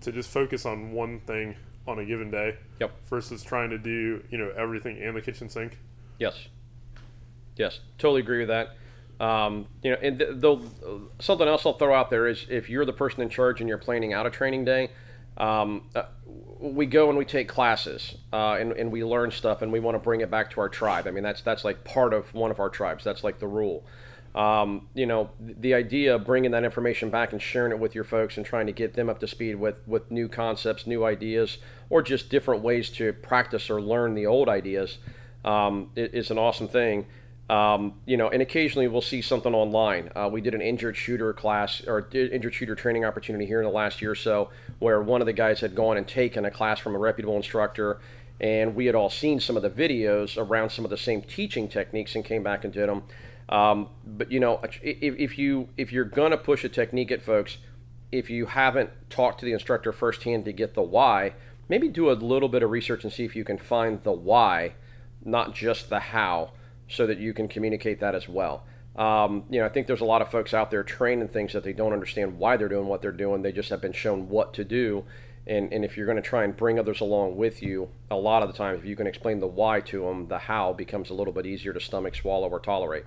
to 0.00 0.12
just 0.12 0.30
focus 0.30 0.64
on 0.64 0.92
one 0.92 1.20
thing 1.20 1.56
on 1.86 1.98
a 1.98 2.04
given 2.04 2.30
day 2.30 2.56
Yep. 2.78 2.92
versus 3.08 3.42
trying 3.42 3.70
to 3.70 3.78
do 3.78 4.22
you 4.30 4.38
know 4.38 4.52
everything 4.56 4.98
in 4.98 5.14
the 5.14 5.20
kitchen 5.22 5.48
sink. 5.48 5.78
Yes. 6.18 6.48
Yes, 7.56 7.80
totally 7.98 8.20
agree 8.20 8.38
with 8.38 8.48
that. 8.48 8.76
Um, 9.20 9.66
you 9.82 9.90
know, 9.90 9.96
and 10.00 10.18
th- 10.18 10.30
though 10.34 10.62
something 11.18 11.48
else 11.48 11.66
I'll 11.66 11.72
throw 11.72 11.94
out 11.94 12.10
there 12.10 12.26
is 12.28 12.46
if 12.48 12.70
you're 12.70 12.84
the 12.84 12.92
person 12.92 13.20
in 13.20 13.28
charge 13.28 13.60
and 13.60 13.68
you're 13.68 13.78
planning 13.78 14.12
out 14.12 14.26
a 14.26 14.30
training 14.30 14.64
day, 14.64 14.90
um, 15.36 15.82
uh, 15.94 16.04
we 16.60 16.86
go 16.86 17.08
and 17.08 17.18
we 17.18 17.24
take 17.24 17.48
classes 17.48 18.16
uh, 18.32 18.54
and, 18.54 18.72
and 18.72 18.90
we 18.90 19.04
learn 19.04 19.30
stuff 19.30 19.62
and 19.62 19.72
we 19.72 19.80
want 19.80 19.94
to 19.94 19.98
bring 19.98 20.20
it 20.20 20.30
back 20.30 20.50
to 20.50 20.60
our 20.60 20.68
tribe. 20.68 21.06
I 21.06 21.10
mean, 21.10 21.24
that's 21.24 21.42
that's 21.42 21.64
like 21.64 21.84
part 21.84 22.12
of 22.12 22.32
one 22.34 22.50
of 22.50 22.60
our 22.60 22.68
tribes. 22.68 23.04
That's 23.04 23.24
like 23.24 23.38
the 23.38 23.46
rule. 23.46 23.84
Um, 24.34 24.88
you 24.94 25.06
know, 25.06 25.30
the 25.40 25.74
idea 25.74 26.14
of 26.14 26.24
bringing 26.24 26.50
that 26.52 26.62
information 26.62 27.10
back 27.10 27.32
and 27.32 27.40
sharing 27.40 27.72
it 27.72 27.78
with 27.78 27.94
your 27.94 28.04
folks 28.04 28.36
and 28.36 28.44
trying 28.44 28.66
to 28.66 28.72
get 28.72 28.94
them 28.94 29.08
up 29.08 29.20
to 29.20 29.26
speed 29.26 29.56
with 29.56 29.80
with 29.86 30.10
new 30.10 30.28
concepts, 30.28 30.86
new 30.86 31.04
ideas, 31.04 31.58
or 31.90 32.02
just 32.02 32.28
different 32.28 32.62
ways 32.62 32.90
to 32.90 33.12
practice 33.14 33.70
or 33.70 33.80
learn 33.80 34.14
the 34.14 34.26
old 34.26 34.48
ideas 34.48 34.98
um, 35.44 35.90
is 35.96 36.30
an 36.30 36.38
awesome 36.38 36.68
thing. 36.68 37.06
Um, 37.48 37.94
you 38.04 38.18
know, 38.18 38.28
and 38.28 38.42
occasionally 38.42 38.88
we'll 38.88 39.00
see 39.00 39.22
something 39.22 39.54
online. 39.54 40.10
Uh, 40.14 40.28
we 40.30 40.42
did 40.42 40.54
an 40.54 40.60
injured 40.60 40.96
shooter 40.96 41.32
class 41.32 41.82
or 41.86 42.06
injured 42.12 42.52
shooter 42.52 42.74
training 42.74 43.06
opportunity 43.06 43.46
here 43.46 43.58
in 43.60 43.64
the 43.64 43.72
last 43.72 44.02
year 44.02 44.10
or 44.10 44.16
so, 44.16 44.50
where 44.80 45.00
one 45.00 45.22
of 45.22 45.26
the 45.26 45.32
guys 45.32 45.60
had 45.60 45.74
gone 45.74 45.96
and 45.96 46.06
taken 46.06 46.44
a 46.44 46.50
class 46.50 46.78
from 46.78 46.94
a 46.94 46.98
reputable 46.98 47.36
instructor, 47.36 48.00
and 48.38 48.74
we 48.74 48.84
had 48.84 48.94
all 48.94 49.08
seen 49.08 49.40
some 49.40 49.56
of 49.56 49.62
the 49.62 49.70
videos 49.70 50.36
around 50.36 50.70
some 50.70 50.84
of 50.84 50.90
the 50.90 50.98
same 50.98 51.22
teaching 51.22 51.68
techniques 51.68 52.14
and 52.14 52.24
came 52.24 52.42
back 52.42 52.64
and 52.64 52.72
did 52.72 52.88
them. 52.88 53.02
Um, 53.48 53.88
but 54.06 54.30
you 54.30 54.40
know, 54.40 54.60
if, 54.82 54.82
if 54.82 55.38
you 55.38 55.68
if 55.78 55.90
you're 55.90 56.04
gonna 56.04 56.36
push 56.36 56.64
a 56.64 56.68
technique 56.68 57.10
at 57.10 57.22
folks, 57.22 57.56
if 58.12 58.28
you 58.28 58.44
haven't 58.46 58.90
talked 59.08 59.40
to 59.40 59.46
the 59.46 59.52
instructor 59.52 59.90
firsthand 59.90 60.44
to 60.44 60.52
get 60.52 60.74
the 60.74 60.82
why, 60.82 61.32
maybe 61.68 61.88
do 61.88 62.10
a 62.10 62.12
little 62.12 62.50
bit 62.50 62.62
of 62.62 62.70
research 62.70 63.04
and 63.04 63.12
see 63.12 63.24
if 63.24 63.34
you 63.34 63.44
can 63.44 63.56
find 63.56 64.02
the 64.02 64.12
why, 64.12 64.74
not 65.24 65.54
just 65.54 65.88
the 65.88 66.00
how, 66.00 66.50
so 66.88 67.06
that 67.06 67.18
you 67.18 67.32
can 67.32 67.48
communicate 67.48 68.00
that 68.00 68.14
as 68.14 68.28
well. 68.28 68.64
Um, 68.96 69.44
you 69.48 69.60
know, 69.60 69.66
I 69.66 69.68
think 69.68 69.86
there's 69.86 70.00
a 70.00 70.06
lot 70.06 70.22
of 70.22 70.30
folks 70.30 70.52
out 70.52 70.70
there 70.70 70.82
training 70.82 71.28
things 71.28 71.52
that 71.52 71.62
they 71.62 71.72
don't 71.72 71.92
understand 71.92 72.38
why 72.38 72.56
they're 72.56 72.68
doing 72.68 72.86
what 72.86 73.00
they're 73.00 73.12
doing. 73.12 73.42
They 73.42 73.52
just 73.52 73.70
have 73.70 73.80
been 73.80 73.92
shown 73.92 74.28
what 74.28 74.52
to 74.54 74.64
do. 74.64 75.04
And, 75.46 75.72
and 75.72 75.84
if 75.84 75.96
you're 75.96 76.04
going 76.04 76.16
to 76.16 76.22
try 76.22 76.44
and 76.44 76.56
bring 76.56 76.78
others 76.78 77.00
along 77.00 77.36
with 77.36 77.62
you, 77.62 77.88
a 78.10 78.16
lot 78.16 78.42
of 78.42 78.48
the 78.48 78.56
time, 78.56 78.74
if 78.74 78.84
you 78.84 78.96
can 78.96 79.06
explain 79.06 79.40
the 79.40 79.46
why 79.46 79.80
to 79.82 80.02
them, 80.02 80.26
the 80.26 80.38
how 80.38 80.72
becomes 80.72 81.10
a 81.10 81.14
little 81.14 81.32
bit 81.32 81.46
easier 81.46 81.72
to 81.72 81.80
stomach, 81.80 82.16
swallow, 82.16 82.48
or 82.48 82.60
tolerate. 82.60 83.04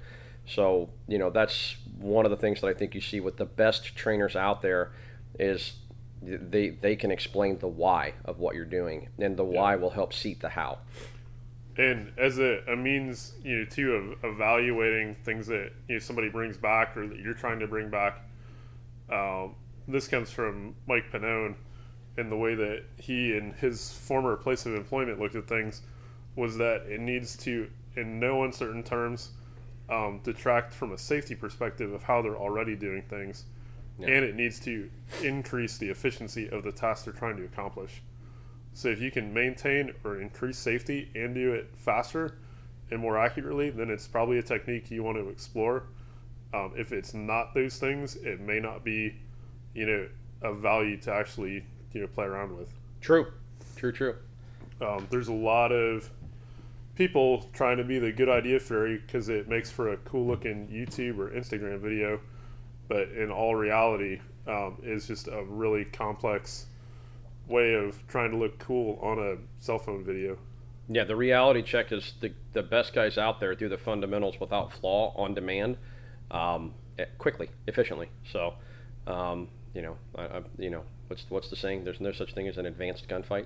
So, 0.47 0.89
you 1.07 1.17
know, 1.17 1.29
that's 1.29 1.75
one 1.99 2.25
of 2.25 2.31
the 2.31 2.37
things 2.37 2.61
that 2.61 2.67
I 2.67 2.73
think 2.73 2.95
you 2.95 3.01
see 3.01 3.19
with 3.19 3.37
the 3.37 3.45
best 3.45 3.95
trainers 3.95 4.35
out 4.35 4.61
there 4.61 4.91
is 5.37 5.73
they 6.21 6.69
they 6.69 6.95
can 6.95 7.11
explain 7.11 7.59
the 7.59 7.67
why 7.67 8.13
of 8.25 8.39
what 8.39 8.55
you're 8.55 8.65
doing, 8.65 9.09
and 9.17 9.37
the 9.37 9.43
why 9.43 9.75
will 9.75 9.91
help 9.91 10.13
seat 10.13 10.39
the 10.39 10.49
how. 10.49 10.79
And 11.81 12.11
as 12.19 12.37
a, 12.37 12.61
a 12.67 12.75
means 12.75 13.33
you 13.43 13.57
know 13.57 13.65
too 13.65 13.93
of 13.93 14.33
evaluating 14.33 15.15
things 15.23 15.47
that 15.47 15.71
you 15.87 15.95
know 15.95 15.99
somebody 15.99 16.29
brings 16.29 16.55
back 16.55 16.95
or 16.95 17.07
that 17.07 17.17
you're 17.17 17.33
trying 17.33 17.59
to 17.59 17.67
bring 17.67 17.89
back 17.89 18.21
um, 19.11 19.55
this 19.87 20.07
comes 20.07 20.29
from 20.29 20.75
Mike 20.87 21.11
Pannone 21.11 21.55
and 22.17 22.31
the 22.31 22.37
way 22.37 22.53
that 22.53 22.83
he 22.97 23.35
and 23.35 23.53
his 23.55 23.91
former 23.91 24.35
place 24.35 24.65
of 24.67 24.75
employment 24.75 25.19
looked 25.19 25.35
at 25.35 25.47
things 25.47 25.81
was 26.35 26.55
that 26.57 26.83
it 26.87 26.99
needs 26.99 27.35
to 27.37 27.67
in 27.95 28.19
no 28.19 28.43
uncertain 28.43 28.83
terms 28.83 29.31
um, 29.89 30.21
detract 30.23 30.75
from 30.75 30.91
a 30.91 30.97
safety 30.99 31.33
perspective 31.33 31.91
of 31.93 32.03
how 32.03 32.21
they're 32.21 32.37
already 32.37 32.75
doing 32.75 33.01
things. 33.09 33.45
And 33.99 34.09
it 34.25 34.35
needs 34.35 34.59
to 34.61 34.89
increase 35.21 35.77
the 35.77 35.89
efficiency 35.89 36.49
of 36.49 36.63
the 36.63 36.71
task 36.71 37.05
they're 37.05 37.13
trying 37.13 37.37
to 37.37 37.43
accomplish 37.43 38.01
so 38.73 38.87
if 38.89 39.01
you 39.01 39.11
can 39.11 39.33
maintain 39.33 39.93
or 40.03 40.21
increase 40.21 40.57
safety 40.57 41.09
and 41.15 41.35
do 41.35 41.53
it 41.53 41.69
faster 41.75 42.37
and 42.89 42.99
more 42.99 43.17
accurately, 43.17 43.69
then 43.69 43.89
it's 43.89 44.07
probably 44.07 44.37
a 44.37 44.43
technique 44.43 44.91
you 44.91 45.03
want 45.03 45.17
to 45.17 45.29
explore. 45.29 45.83
Um, 46.53 46.73
if 46.77 46.91
it's 46.91 47.13
not 47.13 47.53
those 47.53 47.77
things, 47.77 48.15
it 48.17 48.39
may 48.39 48.59
not 48.59 48.83
be, 48.83 49.15
you 49.73 49.85
know, 49.85 50.07
of 50.41 50.59
value 50.59 50.97
to 51.01 51.13
actually, 51.13 51.65
you 51.93 52.01
know, 52.01 52.07
play 52.07 52.25
around 52.25 52.57
with. 52.57 52.73
True, 52.99 53.27
true, 53.75 53.91
true. 53.91 54.15
Um, 54.81 55.07
there's 55.09 55.27
a 55.27 55.33
lot 55.33 55.71
of 55.71 56.09
people 56.95 57.49
trying 57.53 57.77
to 57.77 57.83
be 57.83 57.99
the 57.99 58.11
good 58.11 58.29
idea 58.29 58.59
fairy 58.59 59.01
because 59.05 59.29
it 59.29 59.47
makes 59.47 59.71
for 59.71 59.93
a 59.93 59.97
cool 59.97 60.25
looking 60.25 60.67
YouTube 60.67 61.17
or 61.17 61.29
Instagram 61.29 61.79
video, 61.79 62.19
but 62.87 63.09
in 63.09 63.31
all 63.31 63.55
reality, 63.55 64.19
um, 64.47 64.77
is 64.83 65.07
just 65.07 65.27
a 65.27 65.43
really 65.43 65.85
complex 65.85 66.65
way 67.51 67.73
of 67.73 68.07
trying 68.07 68.31
to 68.31 68.37
look 68.37 68.57
cool 68.57 68.97
on 69.01 69.19
a 69.19 69.35
cell 69.59 69.77
phone 69.77 70.03
video. 70.03 70.37
Yeah, 70.89 71.03
the 71.03 71.15
reality 71.15 71.61
check 71.61 71.91
is 71.91 72.13
the, 72.19 72.33
the 72.53 72.63
best 72.63 72.93
guys 72.93 73.17
out 73.17 73.39
there 73.39 73.55
do 73.55 73.69
the 73.69 73.77
fundamentals 73.77 74.39
without 74.39 74.73
flaw 74.73 75.13
on 75.15 75.33
demand, 75.33 75.77
um, 76.31 76.73
eh, 76.97 77.05
quickly, 77.17 77.49
efficiently. 77.67 78.09
So, 78.29 78.55
um, 79.07 79.47
you 79.73 79.81
know, 79.81 79.97
I, 80.15 80.23
I, 80.23 80.41
you 80.57 80.69
know, 80.69 80.83
what's 81.07 81.25
what's 81.29 81.49
the 81.49 81.55
saying? 81.55 81.83
There's 81.83 82.01
no 82.01 82.11
such 82.11 82.33
thing 82.33 82.47
as 82.47 82.57
an 82.57 82.65
advanced 82.65 83.07
gunfight. 83.07 83.45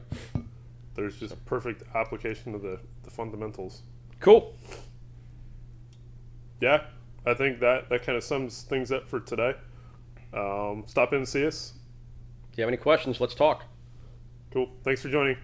There's 0.96 1.18
just 1.18 1.44
perfect 1.46 1.84
application 1.94 2.56
of 2.56 2.62
the, 2.62 2.80
the 3.04 3.12
fundamentals. 3.12 3.82
Cool. 4.20 4.56
Yeah, 6.62 6.86
I 7.26 7.34
think 7.34 7.60
that, 7.60 7.90
that 7.90 8.04
kind 8.04 8.18
of 8.18 8.24
sums 8.24 8.62
things 8.62 8.92
up 8.92 9.08
for 9.08 9.20
today. 9.20 9.56
Um, 10.34 10.84
stop 10.88 11.12
in 11.12 11.20
and 11.20 11.28
see 11.28 11.46
us. 11.46 11.74
If 12.52 12.58
you 12.58 12.62
have 12.64 12.70
any 12.70 12.78
questions, 12.78 13.20
let's 13.20 13.36
talk. 13.36 13.66
Cool. 14.56 14.70
Thanks 14.86 15.02
for 15.02 15.10
joining. 15.10 15.36